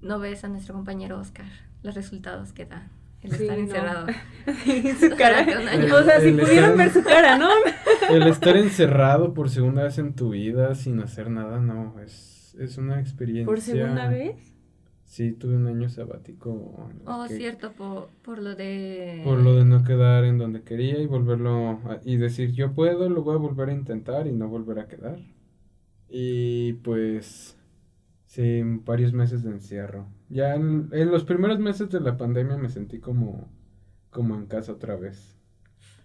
No 0.00 0.18
ves 0.18 0.44
a 0.44 0.48
nuestro 0.48 0.74
compañero 0.74 1.18
Oscar 1.18 1.46
los 1.82 1.94
resultados 1.94 2.52
que 2.52 2.66
da 2.66 2.90
el 3.22 3.30
Sí, 3.32 3.44
estar 3.44 3.56
no. 3.56 3.62
encerrado. 3.64 4.06
su 5.00 5.16
cara. 5.16 5.46
O 5.94 6.02
sea, 6.04 6.20
si 6.20 6.32
pudieran 6.32 6.72
estar 6.72 6.76
ver 6.76 6.90
su 6.92 7.02
cara, 7.04 7.38
¿no? 7.38 7.48
El 8.10 8.24
estar 8.26 8.56
encerrado 8.56 9.32
por 9.34 9.48
segunda 9.48 9.84
vez 9.84 9.98
en 9.98 10.14
tu 10.14 10.30
vida 10.30 10.74
sin 10.74 11.00
hacer 11.00 11.30
nada, 11.30 11.58
no, 11.60 12.00
es, 12.00 12.54
es 12.58 12.76
una 12.76 12.98
experiencia. 13.00 13.46
Por 13.46 13.60
segunda 13.60 14.08
vez. 14.08 14.49
Sí, 15.10 15.32
tuve 15.32 15.56
un 15.56 15.66
año 15.66 15.88
sabático. 15.88 16.88
Oh, 17.06 17.26
que- 17.26 17.36
cierto, 17.38 17.72
por, 17.72 18.08
por 18.24 18.38
lo 18.38 18.54
de... 18.54 19.20
Por 19.24 19.38
lo 19.40 19.54
de 19.56 19.64
no 19.64 19.82
quedar 19.84 20.24
en 20.24 20.38
donde 20.38 20.62
quería 20.62 20.98
y 20.98 21.06
volverlo 21.06 21.68
a- 21.70 22.00
y 22.04 22.16
decir 22.16 22.52
yo 22.52 22.72
puedo, 22.74 23.08
lo 23.08 23.22
voy 23.22 23.34
a 23.34 23.38
volver 23.38 23.68
a 23.70 23.72
intentar 23.72 24.26
y 24.26 24.32
no 24.32 24.48
volver 24.48 24.78
a 24.78 24.86
quedar. 24.88 25.18
Y 26.08 26.74
pues 26.74 27.56
sí, 28.26 28.62
varios 28.64 29.12
meses 29.12 29.42
de 29.44 29.50
encierro. 29.52 30.06
Ya 30.30 30.54
en, 30.56 30.90
en 30.92 31.10
los 31.10 31.24
primeros 31.24 31.58
meses 31.60 31.90
de 31.90 32.00
la 32.00 32.16
pandemia 32.18 32.56
me 32.58 32.70
sentí 32.70 33.00
como, 33.00 33.48
como 34.10 34.36
en 34.36 34.46
casa 34.46 34.72
otra 34.72 34.96
vez. 34.96 35.36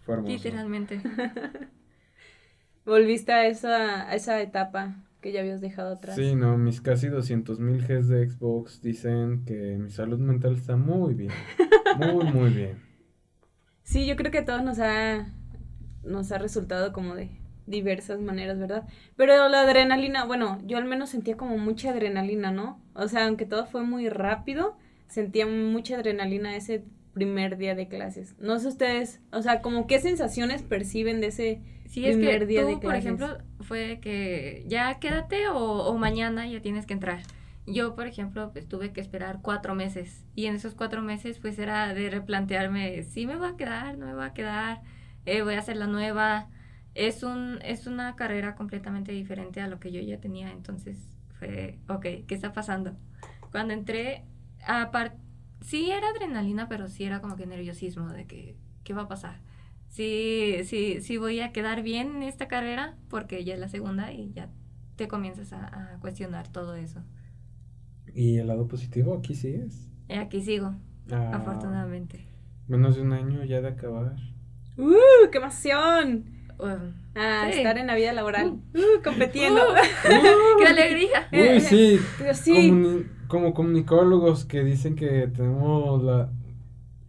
Fue 0.06 0.16
hermoso. 0.16 0.34
Literalmente. 0.34 1.02
Volviste 2.86 3.34
a 3.34 3.48
esa, 3.48 4.10
a 4.10 4.16
esa 4.16 4.42
etapa 4.42 4.96
que 5.25 5.32
ya 5.32 5.39
habías 5.39 5.60
dejado 5.60 5.94
atrás. 5.94 6.15
Sí, 6.15 6.36
no, 6.36 6.55
mis 6.55 6.82
casi 6.82 7.08
200 7.08 7.60
mil 7.60 7.82
Gs 7.82 8.08
de 8.10 8.29
Xbox 8.29 8.79
dicen 8.84 9.44
que 9.44 9.75
mi 9.75 9.89
salud 9.89 10.20
mental 10.20 10.53
está 10.53 10.75
muy 10.75 11.15
bien. 11.15 11.32
Muy, 11.98 12.25
muy 12.25 12.50
bien. 12.51 12.77
Sí, 13.82 14.05
yo 14.05 14.17
creo 14.17 14.32
que 14.32 14.38
a 14.39 14.46
todos 14.46 14.62
nos 14.62 14.77
ha, 14.77 15.34
nos 16.03 16.32
ha 16.32 16.38
resultado 16.38 16.94
como 16.94 17.15
de 17.15 17.32
diversas 17.65 18.20
maneras, 18.20 18.60
¿verdad? 18.60 18.84
Pero 19.15 19.50
la 19.50 19.62
adrenalina, 19.62 20.25
bueno, 20.25 20.60
yo 20.63 20.77
al 20.77 20.86
menos 20.86 21.10
sentía 21.10 21.38
como 21.38 21.58
mucha 21.58 21.89
adrenalina, 21.89 22.51
¿no? 22.51 22.79
O 22.94 23.08
sea, 23.08 23.25
aunque 23.25 23.48
todo 23.48 23.65
fue 23.65 23.82
muy 23.82 24.10
rápido, 24.10 24.77
sentía 25.08 25.48
mucha 25.48 25.96
adrenalina 25.96 26.55
ese 26.55 26.84
primer 27.15 27.57
día 27.57 27.75
de 27.75 27.89
clases. 27.89 28.36
No 28.39 28.60
sé 28.60 28.67
ustedes, 28.69 29.22
o 29.34 29.41
sea, 29.41 29.62
como 29.63 29.88
qué 29.88 30.00
sensaciones 30.00 30.63
perciben 30.63 31.22
de 31.22 31.27
ese 31.29 31.62
Sí, 31.86 32.05
es 32.05 32.17
que 32.17 32.17
primer 32.17 32.48
día 32.48 32.63
tú, 32.63 32.67
de 32.67 32.77
por 32.77 32.81
clases. 32.91 33.05
ejemplo, 33.05 33.38
fue 33.62 34.00
que 34.01 34.65
ya 34.67 35.00
quédate 35.00 35.48
o, 35.50 35.57
o 35.57 35.98
mañana 35.98 36.48
ya 36.48 36.62
tienes 36.62 36.86
que 36.86 36.93
entrar. 36.93 37.22
Yo, 37.67 37.95
por 37.95 38.07
ejemplo, 38.07 38.51
pues 38.53 38.67
tuve 38.67 38.93
que 38.93 39.01
esperar 39.01 39.39
cuatro 39.41 39.75
meses 39.75 40.25
y 40.36 40.45
en 40.48 40.55
esos 40.55 40.75
cuatro 40.75 41.01
meses 41.01 41.39
pues 41.39 41.57
era 41.60 41.93
de 41.93 42.10
replantearme 42.12 43.03
si 43.03 43.25
me 43.27 43.38
va 43.38 43.50
a 43.50 43.57
quedar, 43.57 43.98
no 43.98 44.07
me 44.07 44.13
va 44.13 44.27
a 44.27 44.34
quedar, 44.34 44.81
eh, 45.25 45.41
voy 45.43 45.55
a 45.55 45.60
hacer 45.60 45.77
la 45.77 45.88
nueva. 45.88 46.50
Es, 46.95 47.24
un, 47.24 47.60
es 47.63 47.88
una 47.88 48.15
carrera 48.15 48.55
completamente 48.55 49.12
diferente 49.13 49.62
a 49.62 49.67
lo 49.67 49.79
que 49.79 49.91
yo 49.91 50.01
ya 50.01 50.19
tenía, 50.19 50.51
entonces 50.51 51.10
fue, 51.39 51.79
ok, 51.89 52.01
¿qué 52.27 52.36
está 52.36 52.53
pasando? 52.53 52.95
Cuando 53.51 53.74
entré, 53.74 54.24
aparte, 54.65 55.17
sí 55.65 55.91
era 55.91 56.10
adrenalina, 56.10 56.67
pero 56.69 56.88
sí 56.88 57.03
era 57.05 57.22
como 57.22 57.36
que 57.36 57.45
nerviosismo 57.45 58.10
de 58.10 58.25
que, 58.25 58.55
¿qué 58.84 58.93
va 58.93 59.03
a 59.03 59.07
pasar? 59.07 59.39
sí, 59.88 60.57
sí, 60.65 61.00
sí 61.01 61.17
voy 61.17 61.39
a 61.39 61.53
quedar 61.53 61.81
bien 61.81 62.17
en 62.17 62.24
esta 62.24 62.48
carrera, 62.50 62.95
porque 63.10 63.45
ya 63.45 63.53
es 63.53 63.60
la 63.62 63.69
segunda 63.69 64.12
y 64.12 64.34
ya 64.34 64.50
te 64.98 65.07
comienzas 65.07 65.53
a, 65.53 65.93
a 65.93 66.00
cuestionar 66.01 66.50
todo 66.50 66.75
eso. 66.75 67.01
¿Y 68.13 68.38
el 68.38 68.48
lado 68.48 68.67
positivo 68.67 69.13
aquí 69.17 69.36
sí 69.36 69.55
es? 69.55 69.88
Y 70.10 70.13
aquí 70.13 70.41
sigo, 70.41 70.75
Ah, 71.12 71.31
afortunadamente. 71.36 72.25
Menos 72.67 72.95
de 72.95 73.03
un 73.03 73.13
año 73.13 73.43
ya 73.45 73.62
de 73.62 73.69
acabar. 73.69 74.15
¡Uh, 74.77 75.29
qué 75.31 75.38
emoción! 75.38 76.25
Um, 76.60 76.93
A 77.15 77.50
Sí. 77.51 77.57
estar 77.60 77.77
en 77.77 77.88
la 77.88 77.95
vida 77.95 78.12
laboral, 78.13 78.60
uh, 78.74 79.01
compitiendo. 79.03 79.62
¡Qué 80.60 80.65
alegría! 80.67 81.27
Uy, 81.31 81.60
sí. 81.62 82.00
Pero 82.17 82.34
sí, 82.34 82.53
Comuni- 82.72 83.05
como 83.27 83.53
comunicólogos 83.53 84.46
que 84.46 84.63
dicen 84.63 84.96
que 84.96 85.27
tenemos 85.27 86.03
la, 86.03 86.32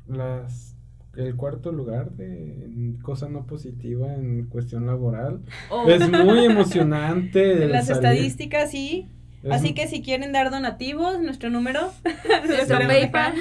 las, 0.09 0.77
el 1.17 1.35
cuarto 1.37 1.73
lugar 1.73 2.13
de 2.13 2.95
cosa 3.03 3.29
no 3.29 3.47
positiva 3.47 4.15
en 4.15 4.47
cuestión 4.47 4.87
laboral. 4.87 5.41
o 5.71 5.89
Es 5.89 6.09
muy 6.11 6.45
emocionante. 6.45 7.67
las 7.69 7.87
salir. 7.87 8.05
estadísticas, 8.05 8.71
sí. 8.71 9.09
Es 9.43 9.53
Así 9.53 9.75
que 9.75 9.87
si 9.87 10.03
quieren 10.03 10.33
dar 10.33 10.51
donativos, 10.51 11.21
nuestro 11.21 11.51
número. 11.51 11.81
Nuestro 12.47 12.79
PayPal. 12.79 13.35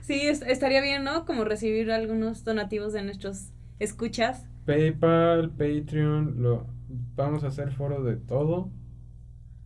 sí, 0.00 0.20
es- 0.26 0.42
estaría 0.42 0.80
bien, 0.80 1.04
¿no? 1.04 1.24
Como 1.26 1.44
recibir 1.44 1.90
algunos 1.90 2.44
donativos 2.44 2.92
de 2.92 3.02
nuestros 3.02 3.50
escuchas. 3.78 4.46
PayPal, 4.64 5.50
Patreon, 5.50 6.42
lo, 6.42 6.66
vamos 7.14 7.44
a 7.44 7.48
hacer 7.48 7.72
foro 7.72 8.02
de 8.02 8.16
todo. 8.16 8.70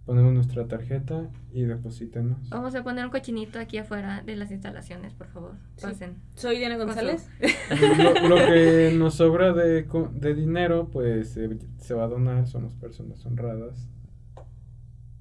Ponemos 0.07 0.33
nuestra 0.33 0.67
tarjeta 0.67 1.31
y 1.53 1.63
deposítenos. 1.63 2.49
Vamos 2.51 2.75
a 2.75 2.83
poner 2.83 3.05
un 3.05 3.11
cochinito 3.13 3.59
aquí 3.61 3.79
afuera 3.79 4.23
de 4.25 4.35
las 4.35 4.51
instalaciones, 4.51 5.15
por 5.15 5.29
favor. 5.29 5.53
Sí. 5.77 5.87
Pasen. 5.87 6.17
Soy 6.35 6.59
Diana 6.59 6.77
González. 6.79 7.29
Lo, 7.99 8.29
lo 8.29 8.37
que 8.37 8.93
nos 8.97 9.15
sobra 9.15 9.53
de, 9.53 9.87
co- 9.87 10.11
de 10.13 10.35
dinero, 10.35 10.89
pues 10.91 11.31
se, 11.31 11.49
se 11.79 11.95
va 11.95 12.05
a 12.05 12.09
donar, 12.09 12.47
somos 12.49 12.75
personas 12.75 13.25
honradas. 13.25 13.89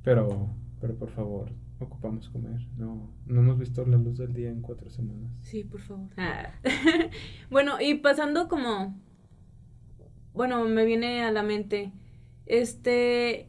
Pero, 0.01 0.55
pero 0.79 0.95
por 0.95 1.09
favor, 1.09 1.51
ocupamos 1.79 2.29
comer. 2.29 2.61
No, 2.77 3.11
no 3.27 3.41
hemos 3.41 3.59
visto 3.59 3.85
la 3.85 3.97
luz 3.97 4.17
del 4.17 4.33
día 4.33 4.49
en 4.49 4.61
cuatro 4.61 4.89
semanas. 4.89 5.29
Sí, 5.41 5.63
por 5.65 5.81
favor. 5.81 6.09
Ah. 6.17 6.51
bueno, 7.51 7.79
y 7.79 7.95
pasando 7.95 8.47
como, 8.47 8.97
bueno, 10.33 10.63
me 10.65 10.85
viene 10.85 11.21
a 11.23 11.31
la 11.31 11.43
mente, 11.43 11.91
este, 12.47 13.48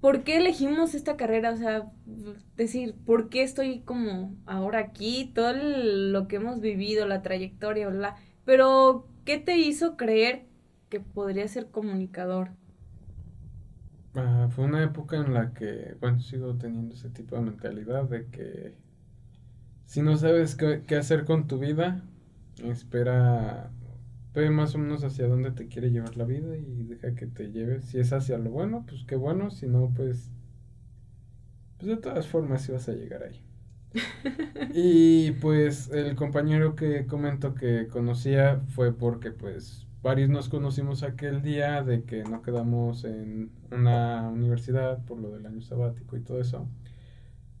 ¿por 0.00 0.24
qué 0.24 0.38
elegimos 0.38 0.94
esta 0.94 1.16
carrera? 1.16 1.52
O 1.52 1.56
sea, 1.56 1.90
decir, 2.56 2.96
¿por 3.04 3.28
qué 3.28 3.42
estoy 3.42 3.82
como 3.82 4.36
ahora 4.46 4.78
aquí? 4.80 5.32
Todo 5.34 5.52
lo 5.54 6.28
que 6.28 6.36
hemos 6.36 6.60
vivido, 6.60 7.06
la 7.06 7.22
trayectoria, 7.22 7.88
bla. 7.88 8.16
Pero, 8.44 9.08
¿qué 9.24 9.38
te 9.38 9.56
hizo 9.58 9.96
creer 9.96 10.46
que 10.88 11.00
podría 11.00 11.48
ser 11.48 11.70
comunicador? 11.70 12.50
Ah, 14.14 14.48
fue 14.50 14.64
una 14.66 14.82
época 14.84 15.16
en 15.16 15.34
la 15.34 15.52
que, 15.52 15.96
bueno, 16.00 16.20
sigo 16.20 16.56
teniendo 16.56 16.94
ese 16.94 17.10
tipo 17.10 17.36
de 17.36 17.42
mentalidad 17.42 18.04
de 18.04 18.28
que 18.30 18.74
si 19.86 20.02
no 20.02 20.16
sabes 20.16 20.56
qué 20.56 20.96
hacer 20.96 21.24
con 21.24 21.46
tu 21.46 21.58
vida, 21.58 22.02
espera, 22.64 23.70
ve 24.34 24.50
más 24.50 24.74
o 24.74 24.78
menos 24.78 25.04
hacia 25.04 25.26
dónde 25.26 25.50
te 25.52 25.68
quiere 25.68 25.90
llevar 25.90 26.16
la 26.16 26.24
vida 26.24 26.56
y 26.56 26.84
deja 26.84 27.14
que 27.14 27.26
te 27.26 27.50
lleve. 27.50 27.82
Si 27.82 27.98
es 27.98 28.12
hacia 28.12 28.38
lo 28.38 28.50
bueno, 28.50 28.84
pues 28.86 29.04
qué 29.04 29.16
bueno, 29.16 29.50
si 29.50 29.66
no, 29.66 29.92
pues, 29.94 30.30
pues 31.78 31.88
de 31.88 31.96
todas 31.96 32.26
formas 32.28 32.62
sí 32.62 32.72
vas 32.72 32.88
a 32.88 32.92
llegar 32.92 33.22
ahí. 33.24 33.42
Y 34.74 35.32
pues 35.32 35.90
el 35.90 36.14
compañero 36.14 36.76
que 36.76 37.06
comento 37.06 37.54
que 37.54 37.88
conocía 37.88 38.60
fue 38.68 38.92
porque 38.92 39.32
pues 39.32 39.86
varios 40.02 40.30
nos 40.30 40.48
conocimos 40.48 41.02
aquel 41.02 41.42
día 41.42 41.82
de 41.82 42.04
que 42.04 42.22
no 42.24 42.42
quedamos 42.42 43.04
en 43.04 43.50
una 43.70 44.28
universidad 44.28 45.04
por 45.04 45.18
lo 45.18 45.30
del 45.32 45.46
año 45.46 45.60
sabático 45.62 46.16
y 46.16 46.20
todo 46.22 46.40
eso. 46.40 46.68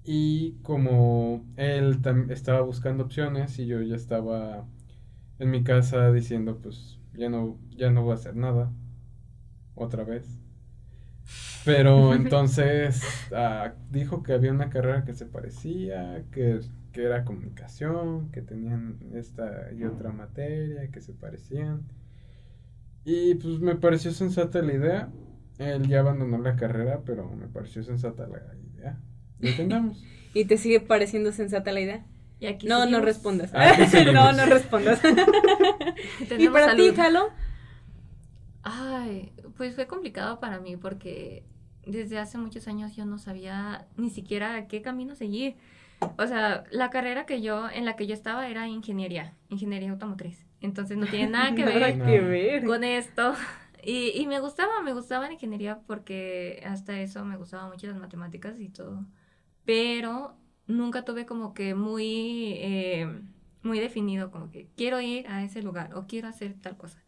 Y 0.04 0.52
como 0.62 1.44
él 1.56 2.00
estaba 2.30 2.62
buscando 2.62 3.04
opciones 3.04 3.58
y 3.58 3.66
yo 3.66 3.82
ya 3.82 3.96
estaba 3.96 4.66
en 5.40 5.50
mi 5.50 5.64
casa 5.64 6.12
diciendo 6.12 6.58
pues 6.62 6.98
ya 7.14 7.28
no, 7.28 7.58
ya 7.70 7.90
no 7.90 8.02
voy 8.02 8.12
a 8.12 8.14
hacer 8.14 8.36
nada 8.36 8.70
otra 9.74 10.04
vez. 10.04 10.38
Pero 11.64 12.14
entonces 12.14 13.02
ah, 13.34 13.72
dijo 13.90 14.22
que 14.22 14.34
había 14.34 14.52
una 14.52 14.70
carrera 14.70 15.04
que 15.04 15.14
se 15.14 15.26
parecía, 15.26 16.24
que, 16.30 16.60
que 16.92 17.02
era 17.02 17.24
comunicación, 17.24 18.30
que 18.30 18.42
tenían 18.42 18.98
esta 19.14 19.72
y 19.72 19.84
otra 19.84 20.12
materia 20.12 20.90
que 20.90 21.00
se 21.00 21.12
parecían. 21.12 21.82
Y 23.04 23.34
pues 23.36 23.60
me 23.60 23.76
pareció 23.76 24.12
sensata 24.12 24.62
la 24.62 24.74
idea. 24.74 25.12
Él 25.58 25.88
ya 25.88 26.00
abandonó 26.00 26.38
la 26.38 26.56
carrera, 26.56 27.02
pero 27.04 27.28
me 27.30 27.48
pareció 27.48 27.82
sensata 27.82 28.26
la 28.26 28.38
idea. 28.74 29.00
Detengamos. 29.38 30.04
¿Y 30.34 30.44
te 30.44 30.58
sigue 30.58 30.80
pareciendo 30.80 31.32
sensata 31.32 31.72
la 31.72 31.80
idea? 31.80 32.06
Y 32.40 32.46
aquí 32.46 32.66
No, 32.66 32.86
no 32.86 33.00
respondas. 33.00 33.52
No, 34.12 34.32
no 34.32 34.46
respondas. 34.46 35.00
¿Y 36.38 36.48
para 36.48 36.74
ti. 36.76 36.92
Jalo? 36.96 37.30
Ay, 38.62 39.32
pues 39.56 39.74
fue 39.74 39.86
complicado 39.86 40.38
para 40.40 40.60
mí 40.60 40.76
porque 40.76 41.44
desde 41.86 42.18
hace 42.18 42.38
muchos 42.38 42.68
años 42.68 42.94
yo 42.94 43.06
no 43.06 43.18
sabía 43.18 43.86
ni 43.96 44.10
siquiera 44.10 44.66
qué 44.68 44.82
camino 44.82 45.14
seguir. 45.14 45.56
O 46.18 46.26
sea, 46.26 46.64
la 46.70 46.90
carrera 46.90 47.26
que 47.26 47.42
yo, 47.42 47.68
en 47.70 47.84
la 47.84 47.96
que 47.96 48.06
yo 48.06 48.14
estaba 48.14 48.48
era 48.48 48.68
ingeniería, 48.68 49.34
ingeniería 49.48 49.90
automotriz. 49.90 50.46
Entonces 50.60 50.96
no 50.98 51.06
tiene 51.06 51.28
nada 51.30 51.54
que 51.54 51.64
Nada 51.64 51.78
ver 51.78 52.02
que 52.02 52.20
ver. 52.20 52.64
con 52.64 52.84
esto. 52.84 53.34
Y, 53.82 54.10
y 54.14 54.26
me 54.26 54.40
gustaba, 54.40 54.82
me 54.82 54.92
gustaba 54.92 55.26
la 55.26 55.32
ingeniería 55.34 55.80
porque 55.86 56.62
hasta 56.66 57.00
eso 57.00 57.24
me 57.24 57.36
gustaban 57.36 57.70
mucho 57.70 57.86
las 57.86 57.96
matemáticas 57.98 58.60
y 58.60 58.68
todo. 58.68 59.06
Pero 59.64 60.36
nunca 60.70 61.04
tuve 61.04 61.26
como 61.26 61.54
que 61.54 61.74
muy, 61.74 62.54
eh, 62.58 63.22
muy 63.62 63.80
definido, 63.80 64.30
como 64.30 64.50
que 64.50 64.68
quiero 64.76 65.00
ir 65.00 65.28
a 65.28 65.44
ese 65.44 65.62
lugar 65.62 65.94
o 65.96 66.06
quiero 66.06 66.28
hacer 66.28 66.54
tal 66.60 66.76
cosa. 66.76 67.04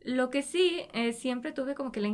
Lo 0.00 0.30
que 0.30 0.42
sí, 0.42 0.82
eh, 0.94 1.12
siempre 1.12 1.52
tuve 1.52 1.74
como 1.76 1.92
que 1.92 2.00
la 2.00 2.08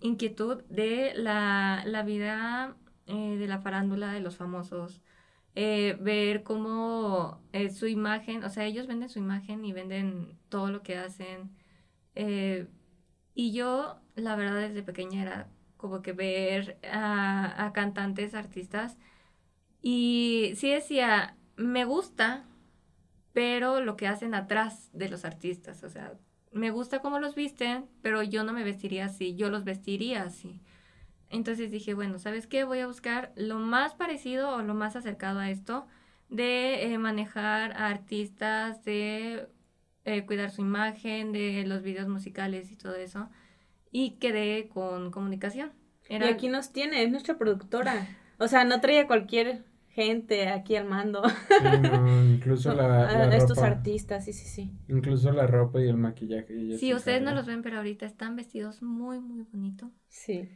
inquietud 0.00 0.62
de 0.68 1.12
la, 1.16 1.82
la 1.86 2.02
vida 2.04 2.76
eh, 3.06 3.36
de 3.36 3.46
la 3.48 3.58
farándula, 3.60 4.12
de 4.12 4.20
los 4.20 4.36
famosos, 4.36 5.00
eh, 5.56 5.96
ver 6.00 6.44
cómo 6.44 7.42
eh, 7.52 7.70
su 7.70 7.86
imagen, 7.88 8.44
o 8.44 8.48
sea, 8.50 8.64
ellos 8.64 8.86
venden 8.86 9.08
su 9.08 9.18
imagen 9.18 9.64
y 9.64 9.72
venden 9.72 10.38
todo 10.48 10.70
lo 10.70 10.82
que 10.82 10.96
hacen. 10.96 11.50
eh, 12.16 12.68
y 13.34 13.52
yo, 13.52 14.00
la 14.14 14.36
verdad, 14.36 14.60
desde 14.60 14.82
pequeña 14.82 15.22
era 15.22 15.48
como 15.76 16.02
que 16.02 16.12
ver 16.12 16.78
a, 16.90 17.66
a 17.66 17.72
cantantes, 17.72 18.34
artistas, 18.34 18.98
y 19.82 20.52
sí 20.56 20.70
decía, 20.70 21.36
me 21.56 21.84
gusta, 21.84 22.44
pero 23.32 23.80
lo 23.80 23.96
que 23.96 24.06
hacen 24.08 24.34
atrás 24.34 24.90
de 24.92 25.08
los 25.08 25.24
artistas, 25.24 25.82
o 25.84 25.88
sea, 25.90 26.14
me 26.52 26.70
gusta 26.70 27.00
cómo 27.00 27.18
los 27.18 27.34
visten, 27.34 27.86
pero 28.02 28.22
yo 28.22 28.44
no 28.44 28.52
me 28.52 28.62
vestiría 28.64 29.06
así, 29.06 29.34
yo 29.34 29.48
los 29.50 29.64
vestiría 29.64 30.22
así. 30.22 30.60
Entonces 31.30 31.70
dije, 31.70 31.94
bueno, 31.94 32.18
¿sabes 32.18 32.46
qué? 32.46 32.64
Voy 32.64 32.80
a 32.80 32.86
buscar 32.86 33.32
lo 33.36 33.58
más 33.58 33.94
parecido 33.94 34.50
o 34.54 34.62
lo 34.62 34.74
más 34.74 34.96
acercado 34.96 35.38
a 35.40 35.50
esto 35.50 35.86
de 36.28 36.84
eh, 36.92 36.98
manejar 36.98 37.72
a 37.72 37.88
artistas, 37.88 38.84
de 38.84 39.48
eh, 40.04 40.26
cuidar 40.26 40.50
su 40.50 40.60
imagen, 40.60 41.32
de 41.32 41.64
los 41.66 41.82
videos 41.82 42.08
musicales 42.08 42.70
y 42.70 42.76
todo 42.76 42.96
eso. 42.96 43.30
Y 43.90 44.12
quedé 44.18 44.68
con 44.68 45.10
comunicación. 45.10 45.72
Era- 46.08 46.28
Y 46.28 46.34
aquí 46.34 46.48
nos 46.48 46.70
tiene, 46.72 47.02
es 47.02 47.10
nuestra 47.10 47.38
productora. 47.38 48.06
O 48.38 48.46
sea, 48.48 48.64
no 48.64 48.80
trae 48.82 49.00
a 49.00 49.06
cualquier 49.06 49.64
gente 49.94 50.48
aquí 50.48 50.76
al 50.76 50.86
mando. 50.86 51.22
Sí, 51.28 51.78
no, 51.82 52.24
incluso 52.24 52.72
la, 52.74 53.08
a 53.08 53.26
la 53.26 53.36
estos 53.36 53.56
ropa. 53.58 53.68
artistas, 53.68 54.24
sí, 54.24 54.32
sí, 54.32 54.46
sí. 54.46 54.72
Incluso 54.88 55.30
la 55.32 55.46
ropa 55.46 55.80
y 55.82 55.88
el 55.88 55.96
maquillaje. 55.96 56.54
ella 56.58 56.78
Sí, 56.78 56.94
ustedes 56.94 57.22
no 57.22 57.32
los 57.34 57.46
ven, 57.46 57.62
pero 57.62 57.76
ahorita 57.78 58.06
están 58.06 58.36
vestidos 58.36 58.82
muy, 58.82 59.20
muy 59.20 59.44
bonito. 59.52 59.90
Sí. 60.08 60.48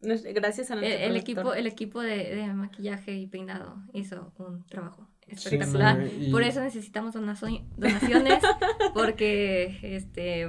Gracias 0.00 0.70
a 0.70 0.74
El, 0.74 0.80
nuestro 0.80 0.98
el 0.98 1.10
productor. 1.12 1.16
equipo, 1.22 1.54
el 1.54 1.66
equipo 1.66 2.00
de, 2.02 2.34
de 2.34 2.52
maquillaje 2.52 3.14
y 3.16 3.26
peinado 3.26 3.76
hizo 3.94 4.32
un 4.38 4.64
trabajo 4.66 5.08
Sí, 5.28 5.32
espectacular. 5.32 5.98
no, 5.98 6.06
y- 6.06 6.30
Por 6.30 6.42
eso 6.42 6.60
necesitamos 6.60 7.14
donaciones, 7.14 7.62
porque 8.94 9.78
este 9.82 10.46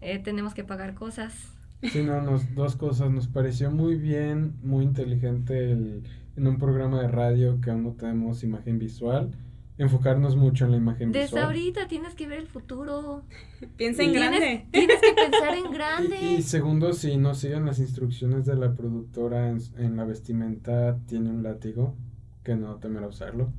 eh, 0.00 0.18
tenemos 0.18 0.54
que 0.54 0.64
pagar 0.64 0.94
cosas. 0.94 1.52
Sí, 1.82 2.02
no, 2.02 2.20
nos, 2.20 2.52
dos 2.56 2.74
cosas. 2.74 3.10
Nos 3.10 3.28
pareció 3.28 3.70
muy 3.70 3.94
bien, 3.94 4.54
muy 4.62 4.84
inteligente 4.84 5.70
el, 5.70 6.02
en 6.36 6.46
un 6.46 6.58
programa 6.58 7.00
de 7.02 7.08
radio 7.08 7.60
que 7.60 7.70
aún 7.70 7.82
no 7.84 7.92
tenemos 7.92 8.42
imagen 8.44 8.78
visual, 8.78 9.30
enfocarnos 9.78 10.36
mucho 10.36 10.64
en 10.64 10.70
la 10.70 10.76
imagen 10.78 11.12
Desde 11.12 11.24
visual. 11.26 11.44
ahorita 11.44 11.86
tienes 11.86 12.14
que 12.14 12.26
ver 12.26 12.38
el 12.40 12.46
futuro. 12.46 13.24
Piensa 13.76 14.02
en 14.02 14.12
Tienes- 14.12 14.30
grande. 14.30 14.66
Tienes 14.72 15.00
que 15.00 15.12
pensar 15.14 15.54
en 15.54 15.70
grande. 15.72 16.16
Y, 16.22 16.34
y 16.36 16.42
segundo, 16.42 16.92
si 16.92 17.16
no 17.16 17.34
siguen 17.34 17.66
las 17.66 17.78
instrucciones 17.78 18.46
de 18.46 18.56
la 18.56 18.74
productora 18.74 19.50
en, 19.50 19.58
en 19.78 19.96
la 19.96 20.04
vestimenta, 20.04 20.98
tiene 21.06 21.30
un 21.30 21.42
látigo 21.42 21.94
que 22.42 22.54
no 22.56 22.76
temerá 22.76 23.06
usarlo. 23.08 23.52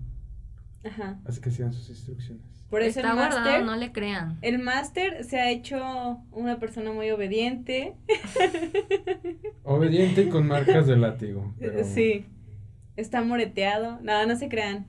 Ajá. 0.85 1.19
Así 1.25 1.41
que 1.41 1.51
sigan 1.51 1.73
sus 1.73 1.89
instrucciones. 1.89 2.43
Por 2.69 2.81
eso 2.81 2.99
Está 2.99 3.11
el 3.11 3.15
guardado, 3.17 3.41
máster, 3.45 3.65
no 3.65 3.75
le 3.77 3.91
crean. 3.93 4.37
el 4.41 4.59
máster 4.59 5.23
se 5.23 5.39
ha 5.39 5.49
hecho 5.51 6.19
una 6.31 6.59
persona 6.59 6.91
muy 6.91 7.09
obediente. 7.11 7.95
Obediente 9.63 10.23
y 10.23 10.29
con 10.29 10.47
marcas 10.47 10.87
de 10.87 10.97
látigo. 10.97 11.53
Pero 11.59 11.83
Sí. 11.83 12.25
Está 12.97 13.21
moreteado. 13.21 13.99
No, 14.01 14.25
no 14.25 14.35
se 14.35 14.49
crean. 14.49 14.87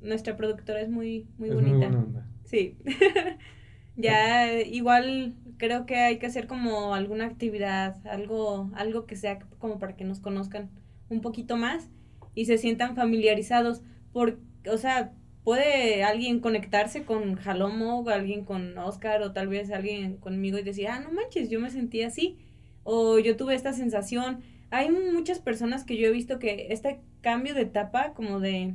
Nuestra 0.00 0.36
productora 0.36 0.80
es 0.80 0.88
muy, 0.88 1.28
muy 1.36 1.50
es 1.50 1.54
bonita. 1.54 1.76
muy 1.76 1.86
buena 1.86 1.98
onda. 1.98 2.26
Sí. 2.44 2.78
ya 3.96 4.60
igual 4.62 5.34
creo 5.58 5.84
que 5.84 5.96
hay 5.96 6.18
que 6.18 6.26
hacer 6.26 6.46
como 6.46 6.94
alguna 6.94 7.26
actividad, 7.26 7.96
algo, 8.06 8.70
algo 8.74 9.04
que 9.04 9.16
sea 9.16 9.40
como 9.58 9.78
para 9.78 9.96
que 9.96 10.04
nos 10.04 10.20
conozcan 10.20 10.70
un 11.10 11.20
poquito 11.20 11.56
más 11.56 11.90
y 12.34 12.46
se 12.46 12.56
sientan 12.56 12.94
familiarizados. 12.94 13.82
Por, 14.12 14.38
o 14.70 14.78
sea, 14.78 15.12
puede 15.42 16.04
alguien 16.04 16.40
conectarse 16.40 17.04
con 17.04 17.36
Jalomo, 17.36 18.00
o 18.00 18.08
alguien 18.10 18.44
con 18.44 18.76
Oscar, 18.78 19.22
o 19.22 19.32
tal 19.32 19.48
vez 19.48 19.70
alguien 19.70 20.16
conmigo 20.16 20.58
y 20.58 20.62
decir, 20.62 20.88
ah, 20.88 21.00
no 21.00 21.10
manches, 21.10 21.50
yo 21.50 21.58
me 21.58 21.70
sentí 21.70 22.02
así. 22.02 22.38
O 22.84 23.18
yo 23.18 23.36
tuve 23.36 23.54
esta 23.54 23.72
sensación. 23.72 24.40
Hay 24.70 24.90
muchas 24.90 25.38
personas 25.38 25.84
que 25.84 25.96
yo 25.96 26.08
he 26.08 26.12
visto 26.12 26.38
que 26.38 26.68
este 26.70 27.00
cambio 27.20 27.54
de 27.54 27.62
etapa, 27.62 28.12
como 28.14 28.40
de 28.40 28.74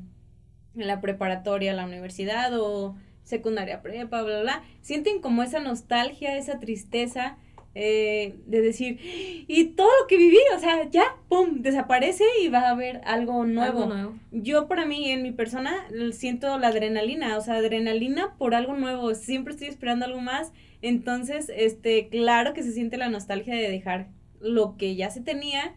la 0.73 1.01
preparatoria, 1.01 1.73
la 1.73 1.85
universidad 1.85 2.51
o 2.59 2.95
secundaria 3.23 3.81
prepa, 3.81 4.21
bla, 4.21 4.33
bla, 4.33 4.41
bla, 4.41 4.63
sienten 4.81 5.21
como 5.21 5.43
esa 5.43 5.59
nostalgia, 5.59 6.37
esa 6.37 6.59
tristeza 6.59 7.37
eh, 7.75 8.35
de 8.45 8.61
decir, 8.61 8.99
y 9.47 9.65
todo 9.69 9.89
lo 10.01 10.07
que 10.07 10.17
viví, 10.17 10.37
o 10.55 10.59
sea, 10.59 10.87
ya, 10.91 11.15
pum, 11.27 11.61
desaparece 11.61 12.23
y 12.43 12.47
va 12.49 12.59
a 12.59 12.69
haber 12.69 13.01
algo 13.05 13.45
nuevo. 13.45 13.83
Algo 13.83 13.93
nuevo. 13.93 14.13
Yo 14.31 14.67
para 14.67 14.85
mí, 14.85 15.09
en 15.09 15.23
mi 15.23 15.31
persona, 15.31 15.87
siento 16.11 16.59
la 16.59 16.67
adrenalina, 16.67 17.35
o 17.35 17.41
sea, 17.41 17.55
adrenalina 17.55 18.35
por 18.37 18.53
algo 18.53 18.75
nuevo, 18.75 19.15
siempre 19.15 19.53
estoy 19.53 19.69
esperando 19.69 20.05
algo 20.05 20.21
más, 20.21 20.53
entonces, 20.83 21.51
este, 21.55 22.09
claro 22.09 22.53
que 22.53 22.61
se 22.61 22.73
siente 22.73 22.97
la 22.97 23.09
nostalgia 23.09 23.55
de 23.55 23.71
dejar 23.71 24.09
lo 24.39 24.77
que 24.77 24.95
ya 24.95 25.09
se 25.09 25.21
tenía, 25.21 25.73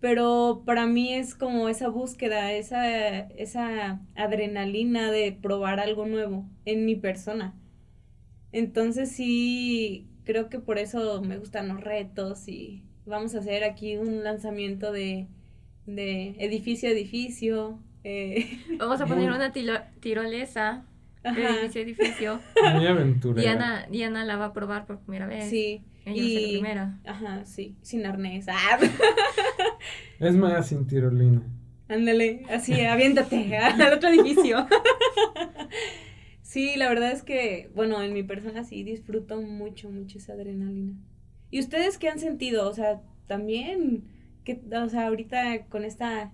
pero 0.00 0.62
para 0.64 0.86
mí 0.86 1.12
es 1.14 1.34
como 1.34 1.68
esa 1.68 1.88
búsqueda, 1.88 2.52
esa, 2.52 3.18
esa 3.18 4.00
adrenalina 4.14 5.10
de 5.10 5.32
probar 5.32 5.80
algo 5.80 6.06
nuevo 6.06 6.44
en 6.64 6.84
mi 6.86 6.94
persona. 6.96 7.54
Entonces 8.52 9.10
sí, 9.12 10.06
creo 10.24 10.48
que 10.48 10.58
por 10.58 10.78
eso 10.78 11.20
me 11.22 11.36
gustan 11.38 11.68
los 11.68 11.80
retos 11.82 12.48
y 12.48 12.82
vamos 13.06 13.34
a 13.34 13.38
hacer 13.40 13.64
aquí 13.64 13.96
un 13.96 14.22
lanzamiento 14.24 14.92
de, 14.92 15.26
de 15.86 16.34
edificio 16.38 16.88
a 16.88 16.92
edificio. 16.92 17.78
eh, 18.04 18.58
Vamos 18.78 19.00
a 19.00 19.06
poner 19.06 19.30
una 19.30 19.52
tilo- 19.52 19.84
tirolesa 20.00 20.84
de 21.24 21.30
ajá, 21.30 21.40
edificio 21.60 21.80
a 21.80 21.84
edificio. 21.84 22.40
Muy 22.74 22.86
aventurera. 22.86 23.42
Diana, 23.42 23.86
Diana 23.90 24.24
la 24.24 24.36
va 24.36 24.46
a 24.46 24.52
probar 24.52 24.86
por 24.86 25.00
primera 25.00 25.26
vez. 25.26 25.50
sí. 25.50 25.82
Ella 26.06 26.22
va 26.22 26.26
a 26.26 26.30
ser 26.30 26.40
la 26.42 26.48
y- 26.48 26.52
primera. 26.52 26.98
Ajá, 27.04 27.44
sí, 27.44 27.76
sin 27.82 28.06
arnés. 28.06 28.46
Ah, 28.48 28.78
Es 30.18 30.34
más, 30.36 30.68
sin 30.68 30.86
tirolina. 30.86 31.42
ándale, 31.88 32.42
así, 32.50 32.80
aviéntate 32.80 33.56
al 33.58 33.92
otro 33.94 34.08
edificio. 34.10 34.66
Sí, 36.42 36.76
la 36.76 36.88
verdad 36.88 37.12
es 37.12 37.22
que, 37.22 37.70
bueno, 37.74 38.02
en 38.02 38.12
mi 38.14 38.22
persona 38.22 38.64
sí 38.64 38.82
disfruto 38.82 39.40
mucho, 39.42 39.90
mucho 39.90 40.18
esa 40.18 40.32
adrenalina. 40.32 40.94
¿Y 41.50 41.60
ustedes 41.60 41.98
qué 41.98 42.08
han 42.08 42.18
sentido? 42.18 42.68
O 42.68 42.74
sea, 42.74 43.02
también, 43.26 44.04
que, 44.44 44.60
o 44.72 44.88
sea, 44.88 45.08
ahorita 45.08 45.66
con 45.68 45.84
esta, 45.84 46.32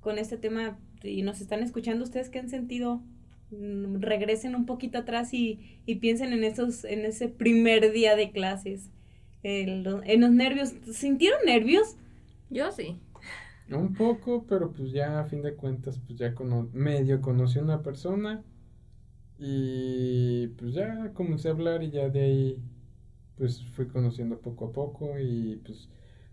con 0.00 0.18
este 0.18 0.36
tema 0.38 0.78
y 1.02 1.22
nos 1.22 1.40
están 1.40 1.62
escuchando, 1.62 2.02
¿ustedes 2.04 2.30
qué 2.30 2.40
han 2.40 2.48
sentido? 2.48 3.02
Mm, 3.50 4.00
Regresen 4.00 4.54
un 4.56 4.66
poquito 4.66 4.98
atrás 4.98 5.32
y, 5.34 5.80
y 5.86 5.96
piensen 5.96 6.32
en 6.32 6.42
esos, 6.44 6.84
en 6.84 7.04
ese 7.04 7.28
primer 7.28 7.92
día 7.92 8.16
de 8.16 8.32
clases. 8.32 8.90
En 9.44 9.82
los 9.84 10.30
nervios. 10.32 10.74
¿Sintieron 10.90 11.38
nervios? 11.46 11.96
Yo 12.50 12.70
sí. 12.72 13.00
Un 13.70 13.94
poco, 13.94 14.44
pero 14.48 14.72
pues 14.72 14.92
ya 14.92 15.20
a 15.20 15.24
fin 15.24 15.42
de 15.42 15.54
cuentas, 15.54 15.98
pues 16.06 16.18
ya 16.18 16.34
cono- 16.34 16.68
medio 16.72 17.20
conocí 17.22 17.58
a 17.58 17.62
una 17.62 17.82
persona 17.82 18.42
y 19.38 20.48
pues 20.58 20.74
ya 20.74 21.12
comencé 21.14 21.48
a 21.48 21.52
hablar 21.52 21.82
y 21.82 21.90
ya 21.90 22.08
de 22.08 22.20
ahí 22.20 22.62
pues 23.36 23.64
fui 23.74 23.86
conociendo 23.88 24.38
poco 24.38 24.66
a 24.66 24.72
poco 24.72 25.18
y 25.18 25.60
pues 25.64 25.88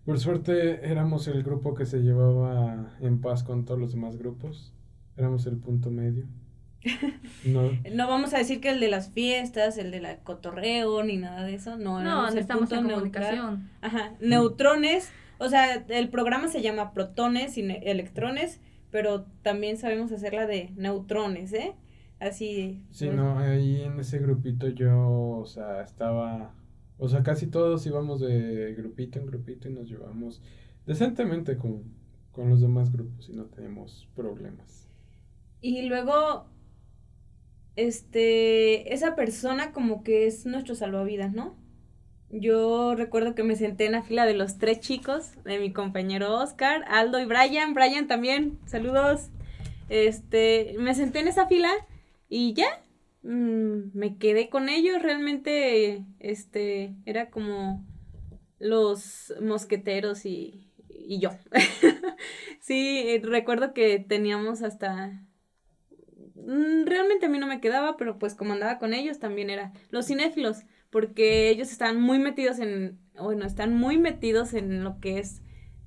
por 0.06 0.20
suerte 0.20 0.86
éramos 0.90 1.28
el 1.28 1.42
grupo 1.44 1.74
que 1.74 1.86
se 1.86 2.00
llevaba 2.02 2.96
en 3.02 3.22
paz 3.22 3.44
con 3.44 3.66
todos 3.66 3.80
los 3.80 3.94
demás 3.94 4.18
grupos, 4.18 4.74
éramos 5.18 5.46
el 5.48 5.58
punto 5.58 5.90
medio. 5.92 6.26
No, 7.46 7.72
No 7.94 8.08
vamos 8.08 8.34
a 8.34 8.38
decir 8.40 8.60
que 8.62 8.70
el 8.70 8.80
de 8.80 8.88
las 8.90 9.10
fiestas, 9.10 9.78
el 9.80 9.90
de 9.92 10.00
la 10.02 10.18
cotorreo, 10.20 11.04
ni 11.04 11.18
nada 11.18 11.44
de 11.44 11.56
eso. 11.56 11.78
No, 11.78 12.04
No, 12.04 12.28
el 12.28 12.38
estamos 12.38 12.72
en 12.72 12.86
neutral. 12.88 12.94
comunicación. 12.96 13.70
Ajá, 13.82 14.14
neutrones, 14.20 15.12
o 15.42 15.50
sea, 15.50 15.76
el 15.90 16.10
programa 16.10 16.48
se 16.50 16.62
llama 16.62 16.94
protones 16.94 17.58
y 17.58 17.64
ne- 17.64 17.82
electrones, 17.92 18.60
pero 18.92 19.26
también 19.44 19.78
sabemos 19.78 20.12
hacer 20.12 20.34
la 20.34 20.48
de 20.48 20.72
neutrones, 20.76 21.54
¿eh? 21.54 21.76
Así. 22.20 22.84
Sí, 22.92 23.10
pues, 23.10 23.16
no, 23.16 23.40
ahí 23.40 23.82
en 23.84 24.00
ese 24.00 24.20
grupito 24.20 24.68
yo, 24.70 25.10
o 25.40 25.46
sea, 25.46 25.82
estaba, 25.84 26.54
o 26.98 27.08
sea, 27.10 27.24
casi 27.24 27.48
todos 27.48 27.86
íbamos 27.86 28.20
de 28.20 28.74
grupito 28.76 29.18
en 29.20 29.26
grupito 29.28 29.70
y 29.70 29.74
nos 29.74 29.90
llevamos 29.90 30.42
decentemente 30.86 31.58
con, 31.58 31.84
con 32.32 32.50
los 32.50 32.62
demás 32.62 32.92
grupos 32.92 33.30
y 33.30 33.34
no 33.34 33.46
tenemos 33.46 34.10
problemas. 34.16 34.88
Y 35.62 35.84
luego, 35.84 36.46
este, 37.76 38.94
esa 38.94 39.16
persona 39.16 39.72
como 39.74 40.04
que 40.04 40.28
es 40.28 40.46
nuestro 40.46 40.76
salvavidas, 40.76 41.34
¿no? 41.34 41.56
Yo 42.34 42.96
recuerdo 42.96 43.36
que 43.36 43.44
me 43.44 43.58
senté 43.58 43.86
en 43.86 43.92
la 43.92 44.04
fila 44.04 44.26
de 44.26 44.34
los 44.34 44.58
tres 44.58 44.80
chicos, 44.80 45.32
de 45.44 45.60
mi 45.60 45.74
compañero 45.74 46.38
Oscar, 46.38 46.86
Aldo 46.88 47.20
y 47.20 47.26
Brian. 47.26 47.74
Brian 47.74 48.08
también, 48.08 48.58
saludos. 48.66 49.30
Este, 49.90 50.76
me 50.80 50.96
senté 50.96 51.20
en 51.20 51.28
esa 51.28 51.48
fila 51.48 51.70
y 52.30 52.54
ya, 52.54 52.86
mm, 53.24 53.92
me 53.94 54.18
quedé 54.18 54.50
con 54.50 54.70
ellos. 54.70 55.02
Realmente, 55.02 56.06
este, 56.20 56.96
era 57.06 57.30
como 57.30 57.86
los 58.60 59.34
mosqueteros 59.42 60.26
y, 60.26 60.72
y 60.88 61.20
yo. 61.20 61.32
sí, 62.62 63.20
recuerdo 63.24 63.74
que 63.74 64.00
teníamos 64.00 64.62
hasta 64.62 65.22
mm, 66.36 66.86
realmente 66.86 67.26
a 67.26 67.30
mí 67.30 67.40
no 67.40 67.48
me 67.48 67.60
quedaba, 67.60 67.98
pero 67.98 68.18
pues 68.18 68.36
como 68.36 68.54
andaba 68.54 68.80
con 68.80 68.94
ellos 68.94 69.20
también 69.20 69.50
era 69.50 69.74
los 69.90 70.08
cinéfilos, 70.08 70.64
porque 70.92 71.50
ellos 71.50 71.72
están 71.72 72.00
muy 72.00 72.20
metidos 72.20 72.60
en, 72.60 73.00
bueno, 73.18 73.46
están 73.46 73.74
muy 73.74 73.98
metidos 73.98 74.54
en 74.54 74.84
lo 74.84 75.00
que 75.00 75.20
es 75.20 75.42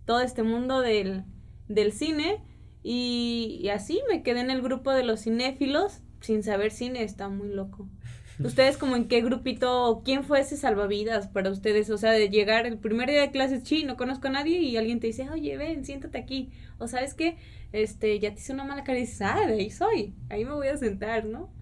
todo 0.04 0.20
este 0.20 0.42
mundo 0.42 0.80
del, 0.80 1.24
del 1.68 1.92
cine 1.92 2.42
y, 2.82 3.60
y 3.62 3.68
así 3.68 4.00
me 4.08 4.22
quedé 4.22 4.40
en 4.40 4.50
el 4.50 4.62
grupo 4.62 4.90
de 4.90 5.04
los 5.04 5.22
cinéfilos 5.22 6.00
sin 6.20 6.42
saber 6.42 6.70
cine, 6.70 7.02
está 7.02 7.28
muy 7.28 7.48
loco. 7.48 7.88
¿Ustedes 8.42 8.76
como 8.76 8.96
en 8.96 9.06
qué 9.06 9.20
grupito, 9.20 10.02
quién 10.04 10.24
fue 10.24 10.40
ese 10.40 10.56
salvavidas 10.56 11.28
para 11.28 11.50
ustedes? 11.50 11.88
O 11.90 11.98
sea, 11.98 12.10
de 12.10 12.30
llegar 12.30 12.66
el 12.66 12.78
primer 12.78 13.08
día 13.08 13.20
de 13.20 13.30
clases, 13.30 13.62
sí, 13.64 13.84
no 13.84 13.96
conozco 13.96 14.26
a 14.26 14.30
nadie 14.30 14.58
y 14.58 14.76
alguien 14.76 14.98
te 14.98 15.06
dice, 15.06 15.28
oye, 15.30 15.56
ven, 15.56 15.84
siéntate 15.84 16.18
aquí. 16.18 16.50
O 16.78 16.88
sabes 16.88 17.14
qué, 17.14 17.36
este, 17.72 18.18
ya 18.18 18.34
te 18.34 18.40
hice 18.40 18.52
una 18.52 18.64
mala 18.64 18.82
cara 18.82 18.98
y 18.98 19.02
dices, 19.02 19.22
ah, 19.22 19.46
de 19.46 19.54
ahí 19.54 19.70
soy, 19.70 20.14
ahí 20.30 20.44
me 20.44 20.52
voy 20.52 20.66
a 20.66 20.76
sentar, 20.76 21.26
¿no? 21.26 21.52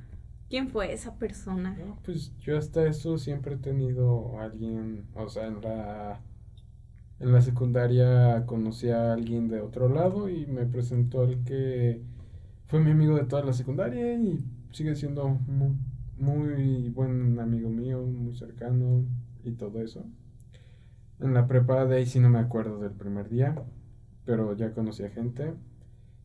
¿Quién 0.52 0.68
fue 0.68 0.92
esa 0.92 1.14
persona? 1.14 1.74
No, 1.78 1.96
pues 2.04 2.36
yo 2.40 2.58
hasta 2.58 2.86
eso 2.86 3.16
siempre 3.16 3.54
he 3.54 3.56
tenido 3.56 4.38
alguien, 4.38 5.06
o 5.14 5.26
sea, 5.30 5.46
en 5.46 5.62
la, 5.62 6.20
en 7.20 7.32
la 7.32 7.40
secundaria 7.40 8.44
conocí 8.44 8.90
a 8.90 9.14
alguien 9.14 9.48
de 9.48 9.62
otro 9.62 9.88
lado 9.88 10.28
y 10.28 10.44
me 10.44 10.66
presentó 10.66 11.22
al 11.22 11.42
que 11.44 12.02
fue 12.66 12.80
mi 12.80 12.90
amigo 12.90 13.16
de 13.16 13.24
toda 13.24 13.42
la 13.42 13.54
secundaria 13.54 14.12
y 14.12 14.44
sigue 14.72 14.94
siendo 14.94 15.26
muy, 15.26 15.74
muy 16.18 16.90
buen 16.90 17.40
amigo 17.40 17.70
mío, 17.70 18.02
muy 18.02 18.36
cercano 18.36 19.06
y 19.44 19.52
todo 19.52 19.80
eso. 19.80 20.04
En 21.18 21.32
la 21.32 21.48
prepa 21.48 21.86
de 21.86 21.96
ahí 21.96 22.04
sí 22.04 22.20
no 22.20 22.28
me 22.28 22.40
acuerdo 22.40 22.78
del 22.78 22.92
primer 22.92 23.30
día, 23.30 23.54
pero 24.26 24.54
ya 24.54 24.74
conocí 24.74 25.02
a 25.02 25.08
gente. 25.08 25.54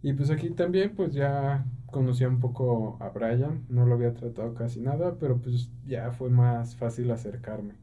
Y 0.02 0.12
pues 0.12 0.30
aquí 0.32 0.50
también 0.50 0.94
pues 0.98 1.14
ya 1.14 1.66
conocía 1.88 2.28
un 2.28 2.40
poco 2.40 2.98
a 3.00 3.10
Brian, 3.10 3.66
no 3.70 3.86
lo 3.86 3.96
había 3.96 4.14
tratado 4.14 4.54
casi 4.54 4.80
nada, 4.80 5.18
pero 5.20 5.38
pues 5.38 5.70
ya 5.86 6.12
fue 6.12 6.30
más 6.30 6.76
fácil 6.76 7.10
acercarme. 7.12 7.76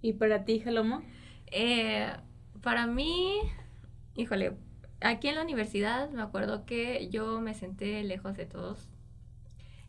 ¿Y 0.00 0.14
para 0.14 0.44
ti, 0.44 0.60
Jalomo? 0.60 1.02
Eh, 1.50 2.08
para 2.62 2.86
mí, 2.86 3.40
híjole, 4.14 4.56
aquí 5.00 5.28
en 5.28 5.34
la 5.34 5.42
universidad 5.42 6.10
me 6.10 6.22
acuerdo 6.22 6.64
que 6.64 7.08
yo 7.10 7.40
me 7.40 7.54
senté 7.54 8.02
lejos 8.04 8.36
de 8.36 8.46
todos. 8.46 8.88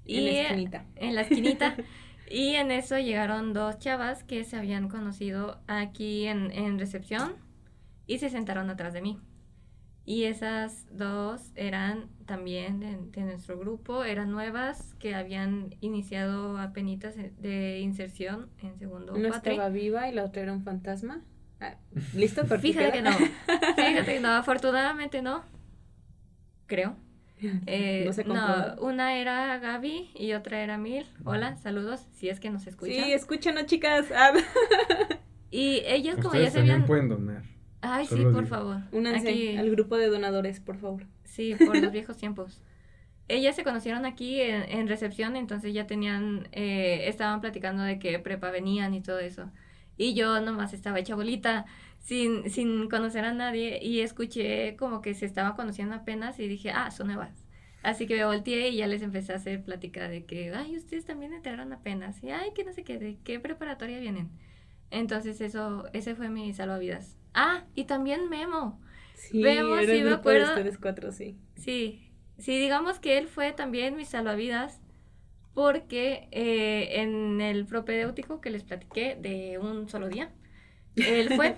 En 0.05 0.25
la 0.25 0.41
esquinita. 0.41 0.85
En 0.95 1.15
la 1.15 1.21
esquinita. 1.21 1.75
y 2.29 2.55
en 2.55 2.71
eso 2.71 2.97
llegaron 2.97 3.53
dos 3.53 3.77
chavas 3.77 4.23
que 4.23 4.43
se 4.43 4.57
habían 4.57 4.89
conocido 4.89 5.61
aquí 5.67 6.25
en, 6.25 6.51
en 6.51 6.79
recepción 6.79 7.35
y 8.07 8.17
se 8.17 8.29
sentaron 8.29 8.71
atrás 8.71 8.93
de 8.93 9.01
mí. 9.01 9.19
Y 10.09 10.23
esas 10.23 10.87
dos 10.97 11.51
eran 11.55 12.09
también 12.25 12.79
de, 12.79 12.97
de 13.11 13.21
nuestro 13.21 13.59
grupo, 13.59 14.03
eran 14.03 14.31
nuevas 14.31 14.95
que 14.97 15.13
habían 15.13 15.75
iniciado 15.81 16.57
apenas 16.57 17.15
de 17.37 17.79
inserción 17.81 18.49
en 18.63 18.75
segundo 18.79 19.13
Una 19.13 19.29
cuatri. 19.29 19.51
estaba 19.51 19.69
viva 19.69 20.09
y 20.09 20.13
la 20.15 20.23
otra 20.23 20.41
era 20.41 20.51
un 20.53 20.63
fantasma. 20.63 21.21
Ah, 21.59 21.75
¿Listo? 22.15 22.43
¿Por 22.45 22.59
Fíjate 22.59 22.91
que 22.91 23.01
no. 23.03 23.11
Fíjate 23.75 24.13
que 24.15 24.19
no, 24.19 24.29
afortunadamente 24.29 25.21
no. 25.21 25.43
Creo. 26.65 26.95
Eh, 27.67 28.03
No 28.07 28.11
se 28.11 28.23
no, 28.25 28.75
una 28.81 29.15
era 29.17 29.59
Gaby 29.59 30.09
y 30.15 30.33
otra 30.33 30.61
era 30.63 30.77
Mil. 30.79 31.05
Hola, 31.23 31.55
saludos, 31.57 32.01
si 32.13 32.29
es 32.29 32.39
que 32.39 32.49
nos 32.49 32.65
escuchan. 32.65 32.95
Sí, 33.05 33.13
escúchanos, 33.13 33.67
chicas. 33.67 34.07
Ah, 34.13 34.33
Y 35.51 35.83
ellas 35.85 36.15
como 36.15 36.29
Ustedes 36.29 36.45
ya 36.47 36.51
se 36.51 36.57
también 36.57 36.73
habían... 36.77 36.87
pueden 36.87 37.09
donar. 37.09 37.43
Ay, 37.81 38.05
sí, 38.05 38.15
Solo 38.15 38.31
por 38.33 38.43
digo. 38.43 38.55
favor. 38.55 38.77
Únanse 38.91 39.29
Aquí- 39.29 39.57
al 39.57 39.69
grupo 39.71 39.97
de 39.97 40.07
donadores, 40.07 40.59
por 40.59 40.77
favor. 40.77 41.05
Sí, 41.23 41.55
por 41.55 41.77
los 41.77 41.91
viejos 41.93 42.17
tiempos. 42.17 42.61
Ellas 43.27 43.55
se 43.55 43.63
conocieron 43.63 44.05
aquí 44.05 44.41
en, 44.41 44.63
en 44.63 44.87
recepción, 44.87 45.35
entonces 45.35 45.73
ya 45.73 45.85
tenían, 45.87 46.47
eh, 46.51 47.03
estaban 47.07 47.41
platicando 47.41 47.83
de 47.83 47.99
que 47.99 48.17
prepa 48.19 48.49
venían 48.51 48.93
y 48.95 49.01
todo 49.01 49.19
eso. 49.19 49.51
Y 49.97 50.13
yo 50.15 50.41
nomás 50.41 50.73
estaba 50.73 50.97
hecha 50.99 51.13
bolita, 51.15 51.65
sin, 51.99 52.49
sin 52.49 52.89
conocer 52.89 53.25
a 53.25 53.33
nadie, 53.33 53.79
y 53.83 53.99
escuché 54.01 54.75
como 54.77 55.01
que 55.01 55.13
se 55.13 55.25
estaban 55.25 55.53
conociendo 55.53 55.93
apenas 55.95 56.39
y 56.39 56.47
dije, 56.47 56.71
ah, 56.71 56.89
son 56.89 57.07
nuevas. 57.07 57.45
Así 57.83 58.07
que 58.07 58.15
me 58.15 58.25
volteé 58.25 58.69
y 58.69 58.77
ya 58.77 58.87
les 58.87 59.01
empecé 59.03 59.31
a 59.33 59.35
hacer 59.37 59.63
plática 59.63 60.09
de 60.09 60.25
que, 60.25 60.51
ay, 60.53 60.75
ustedes 60.75 61.05
también 61.05 61.33
entraron 61.33 61.71
apenas, 61.71 62.21
y 62.23 62.31
ay, 62.31 62.49
que 62.55 62.63
no 62.65 62.73
sé 62.73 62.83
qué, 62.83 62.97
de 62.97 63.17
qué 63.23 63.39
preparatoria 63.39 63.99
vienen. 63.99 64.29
Entonces 64.91 65.39
eso, 65.39 65.85
ese 65.93 66.15
fue 66.15 66.29
mi 66.29 66.51
salvavidas. 66.53 67.15
Ah, 67.33 67.65
y 67.75 67.85
también 67.85 68.29
Memo. 68.29 68.81
Sí, 69.13 69.75
era 69.77 69.85
sí 69.85 70.01
me 70.03 70.11
de 70.11 70.13
acuerdo. 70.13 70.47
ustedes 70.47 70.77
cuatro, 70.79 71.11
sí. 71.11 71.39
Sí, 71.55 72.11
sí, 72.37 72.59
digamos 72.59 72.99
que 72.99 73.17
él 73.17 73.27
fue 73.27 73.53
también 73.53 73.95
mi 73.97 74.05
salvavidas 74.05 74.81
porque 75.53 76.29
eh, 76.31 77.01
en 77.01 77.41
el 77.41 77.65
propedéutico 77.67 78.41
que 78.41 78.51
les 78.51 78.63
platiqué 78.63 79.15
de 79.19 79.59
un 79.59 79.89
solo 79.89 80.09
día, 80.09 80.33
él 81.03 81.31
fue 81.31 81.57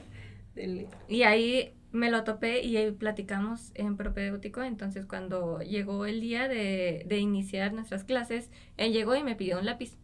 y 1.07 1.23
ahí 1.23 1.73
me 1.91 2.09
lo 2.11 2.23
topé 2.23 2.61
y 2.63 2.77
ahí 2.77 2.91
platicamos 2.91 3.71
en 3.75 3.97
propedéutico, 3.97 4.63
entonces 4.63 5.05
cuando 5.05 5.59
llegó 5.61 6.05
el 6.05 6.21
día 6.21 6.47
de, 6.47 7.03
de 7.07 7.17
iniciar 7.19 7.73
nuestras 7.73 8.03
clases, 8.05 8.49
él 8.77 8.93
llegó 8.93 9.15
y 9.15 9.23
me 9.23 9.35
pidió 9.35 9.59
un 9.59 9.65
lápiz. 9.65 9.97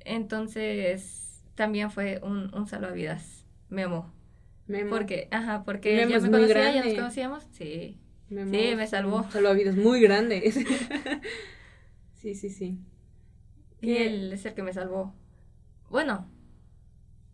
Entonces 0.00 1.44
también 1.56 1.90
fue 1.92 2.20
un, 2.24 2.54
un 2.54 2.66
salvavidas, 2.68 3.46
Memo. 3.70 4.12
Memo. 4.66 4.90
Porque, 4.90 5.28
ajá, 5.30 5.64
porque 5.64 5.96
Memo 5.96 6.10
ya 6.10 6.16
es 6.16 6.22
me 6.24 6.30
conocía, 6.30 6.54
ya 6.56 6.64
nos 6.66 6.74
grande. 6.74 6.96
conocíamos, 6.96 7.44
sí. 7.52 8.00
Memo 8.28 8.50
Sí, 8.52 8.74
me 8.76 8.86
salvó. 8.86 9.24
Salvavidas 9.30 9.76
muy 9.76 10.00
grande. 10.00 10.50
sí, 12.14 12.34
sí, 12.34 12.50
sí. 12.50 12.78
Y 13.80 13.94
¿Qué? 13.94 14.06
él 14.06 14.32
es 14.32 14.44
el 14.46 14.54
que 14.54 14.62
me 14.62 14.72
salvó. 14.72 15.14
Bueno, 15.90 16.28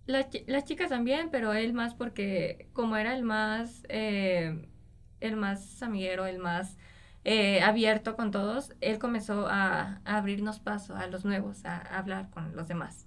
la 0.06 0.28
las 0.46 0.64
chicas 0.64 0.90
también, 0.90 1.30
pero 1.30 1.52
él 1.54 1.72
más 1.72 1.94
porque 1.94 2.68
como 2.72 2.96
era 2.96 3.14
el 3.16 3.22
más, 3.22 3.84
eh, 3.88 4.68
el 5.20 5.36
más 5.36 5.82
amiguero, 5.82 6.26
el 6.26 6.38
más 6.38 6.76
eh, 7.24 7.62
abierto 7.62 8.16
con 8.16 8.30
todos, 8.30 8.74
él 8.80 8.98
comenzó 8.98 9.46
a, 9.48 10.00
a 10.04 10.18
abrirnos 10.18 10.60
paso 10.60 10.96
a 10.96 11.06
los 11.06 11.24
nuevos, 11.24 11.64
a, 11.64 11.78
hablar 11.78 12.30
con 12.30 12.54
los 12.56 12.68
demás. 12.68 13.06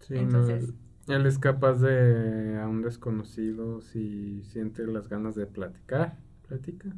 Sí, 0.00 0.14
Entonces- 0.18 0.68
no, 0.68 0.74
él 1.08 1.26
es 1.26 1.38
capaz 1.38 1.74
de 1.74 2.58
a 2.60 2.66
un 2.68 2.82
desconocido 2.82 3.80
si 3.80 4.42
siente 4.44 4.86
las 4.86 5.08
ganas 5.08 5.34
de 5.34 5.46
platicar, 5.46 6.16
platica. 6.48 6.90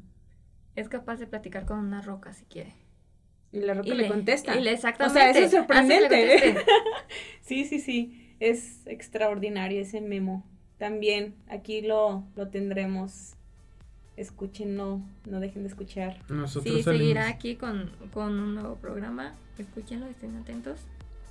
Es 0.75 0.89
capaz 0.89 1.17
de 1.17 1.27
platicar 1.27 1.65
con 1.67 1.79
una 1.79 2.03
roca 2.03 2.33
si 2.33 2.45
quiere. 2.45 2.75
Y 3.53 3.61
la 3.61 3.75
roca 3.75 3.89
Y 3.89 3.95
le, 3.95 4.09
contesta. 4.09 4.55
y 4.57 4.63
le- 4.63 4.75
O 4.75 4.77
sea, 4.77 4.91
exactamente. 4.91 5.31
eso 5.31 5.41
es 5.47 5.51
sorprendente. 5.53 6.57
sí, 7.41 7.65
sí, 7.65 7.81
sí. 7.81 8.35
Es 8.41 8.87
extraordinario 8.87 9.81
ese 9.81 10.01
memo. 10.01 10.45
También 10.79 11.35
aquí 11.49 11.81
lo, 11.81 12.25
lo 12.37 12.49
tendremos. 12.49 13.33
Escuchen, 14.17 14.77
no, 14.77 15.07
no 15.27 15.41
dejen 15.41 15.63
de 15.63 15.69
escuchar. 15.69 16.19
Nosotros 16.31 16.73
Sí, 16.83 16.89
al 16.89 16.97
seguirá 16.99 17.29
aquí 17.29 17.57
con, 17.57 17.91
con 18.13 18.39
un 18.39 18.55
nuevo 18.55 18.77
programa. 18.77 19.33
Escúchenlo, 19.59 20.07
estén 20.07 20.37
atentos. 20.37 20.81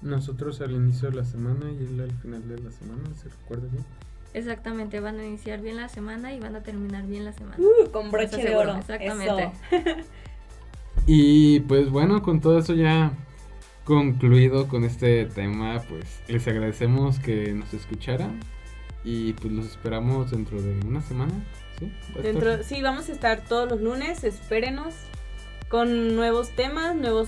Nosotros 0.02 0.62
al 0.62 0.72
inicio 0.72 1.10
de 1.10 1.16
la 1.18 1.26
semana 1.26 1.72
y 1.72 1.84
él 1.84 2.00
al 2.02 2.12
final 2.22 2.48
de 2.48 2.60
la 2.60 2.72
semana, 2.72 3.02
¿se 3.22 3.30
recuerda 3.30 3.68
bien? 3.72 3.84
Exactamente, 4.34 5.00
van 5.00 5.20
a 5.20 5.26
iniciar 5.26 5.62
bien 5.62 5.78
la 5.78 5.88
semana 5.90 6.34
y 6.34 6.40
van 6.40 6.56
a 6.56 6.62
terminar 6.62 7.06
bien 7.08 7.24
la 7.26 7.32
semana. 7.34 7.56
Uh, 7.58 7.90
con 7.92 8.12
broche 8.12 8.28
Eso 8.28 8.38
de 8.38 8.44
seguro, 8.44 8.70
oro. 8.72 8.80
exactamente. 8.80 9.52
Eso. 9.72 10.02
Y 11.08 11.60
pues 11.62 11.90
bueno, 11.92 12.22
con 12.24 12.42
todo 12.42 12.58
eso 12.58 12.74
ya 12.74 13.12
concluido 13.84 14.68
con 14.68 14.84
este 14.84 15.26
tema, 15.26 15.82
pues 15.88 16.04
les 16.28 16.48
agradecemos 16.48 17.20
que 17.20 17.54
nos 17.54 17.72
escucharan 17.74 18.40
y 19.04 19.34
pues 19.34 19.54
los 19.54 19.66
esperamos 19.68 20.32
dentro 20.32 20.60
de 20.62 20.80
una 20.86 21.02
semana, 21.02 21.34
Sí, 21.78 21.92
estar- 22.10 22.24
Dentro, 22.24 22.64
sí, 22.64 22.82
vamos 22.82 23.10
a 23.10 23.12
estar 23.12 23.42
todos 23.42 23.70
los 23.70 23.82
lunes, 23.82 24.24
espérenos, 24.24 24.96
con 25.70 26.16
nuevos 26.16 26.50
temas, 26.56 26.96
nuevos, 26.96 27.28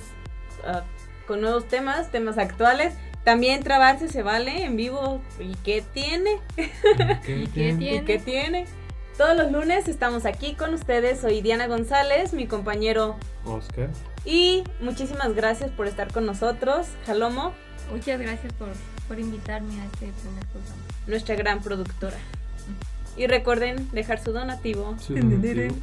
ah, 0.66 0.84
con 1.28 1.42
nuevos 1.42 1.68
temas, 1.68 2.10
temas 2.12 2.38
actuales. 2.38 2.94
También 3.24 3.62
trabarse 3.62 4.08
se 4.08 4.24
vale 4.24 4.64
en 4.64 4.78
vivo. 4.78 5.22
¿Y 5.40 5.54
qué 5.64 5.84
tiene? 5.94 6.40
¿Qué 7.26 7.40
¿Y 7.44 7.48
qué 7.48 7.74
tiene? 7.74 7.96
¿Y 7.96 8.02
qué 8.02 8.20
tiene? 8.20 8.66
Todos 9.18 9.36
los 9.36 9.52
lunes 9.52 9.88
estamos 9.88 10.26
aquí 10.26 10.54
con 10.54 10.74
ustedes. 10.74 11.20
Soy 11.20 11.42
Diana 11.42 11.68
González, 11.68 12.34
mi 12.34 12.48
compañero. 12.48 13.18
Oscar. 13.46 13.90
Y 14.24 14.64
muchísimas 14.80 15.34
gracias 15.36 15.72
por 15.72 15.88
estar 15.88 16.12
con 16.12 16.26
nosotros, 16.26 16.88
Jalomo, 17.06 17.54
Muchas 17.92 18.20
gracias 18.20 18.52
por, 18.54 18.68
por 19.08 19.20
invitarme 19.20 19.80
a 19.80 19.86
este 19.86 20.12
primer 20.22 20.46
programa. 20.48 20.82
nuestra 21.08 21.36
gran 21.36 21.62
productora. 21.62 22.18
Y 23.16 23.28
recuerden 23.28 23.90
dejar 23.92 24.22
su 24.24 24.32
donativo. 24.32 24.96
Su 25.00 25.16
donativo. 25.16 25.76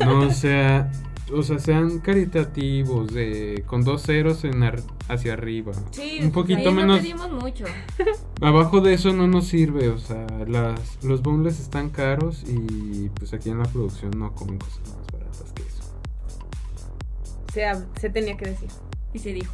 No, 0.00 0.30
sea, 0.30 0.88
o 1.34 1.42
sea, 1.42 1.58
sean 1.58 1.98
caritativos, 2.00 3.12
de 3.12 3.64
con 3.66 3.84
dos 3.84 4.02
ceros 4.02 4.44
en 4.44 4.62
ar- 4.62 4.82
hacia 5.08 5.32
arriba. 5.34 5.72
Sí, 5.90 6.18
un 6.22 6.30
poquito 6.32 6.58
Ahí 6.60 6.64
no 6.66 6.72
menos. 6.72 6.98
pedimos 7.00 7.30
mucho. 7.32 7.64
Abajo 8.40 8.80
de 8.80 8.94
eso 8.94 9.12
no 9.12 9.26
nos 9.26 9.46
sirve, 9.48 9.88
o 9.88 9.98
sea, 9.98 10.26
las, 10.46 11.02
los 11.04 11.22
boneless 11.22 11.60
están 11.60 11.90
caros 11.90 12.44
y 12.46 13.08
pues 13.10 13.32
aquí 13.32 13.50
en 13.50 13.58
la 13.58 13.64
producción 13.64 14.12
no 14.16 14.34
comen 14.34 14.58
cosas 14.58 14.80
más 14.96 15.06
baratas 15.12 15.52
que 15.54 15.62
eso. 15.62 15.82
Se, 17.52 18.00
se 18.00 18.10
tenía 18.10 18.36
que 18.36 18.46
decir. 18.50 18.68
Y 19.12 19.18
se 19.18 19.32
dijo. 19.32 19.52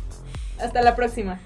Hasta 0.63 0.83
la 0.83 0.95
próxima. 0.97 1.41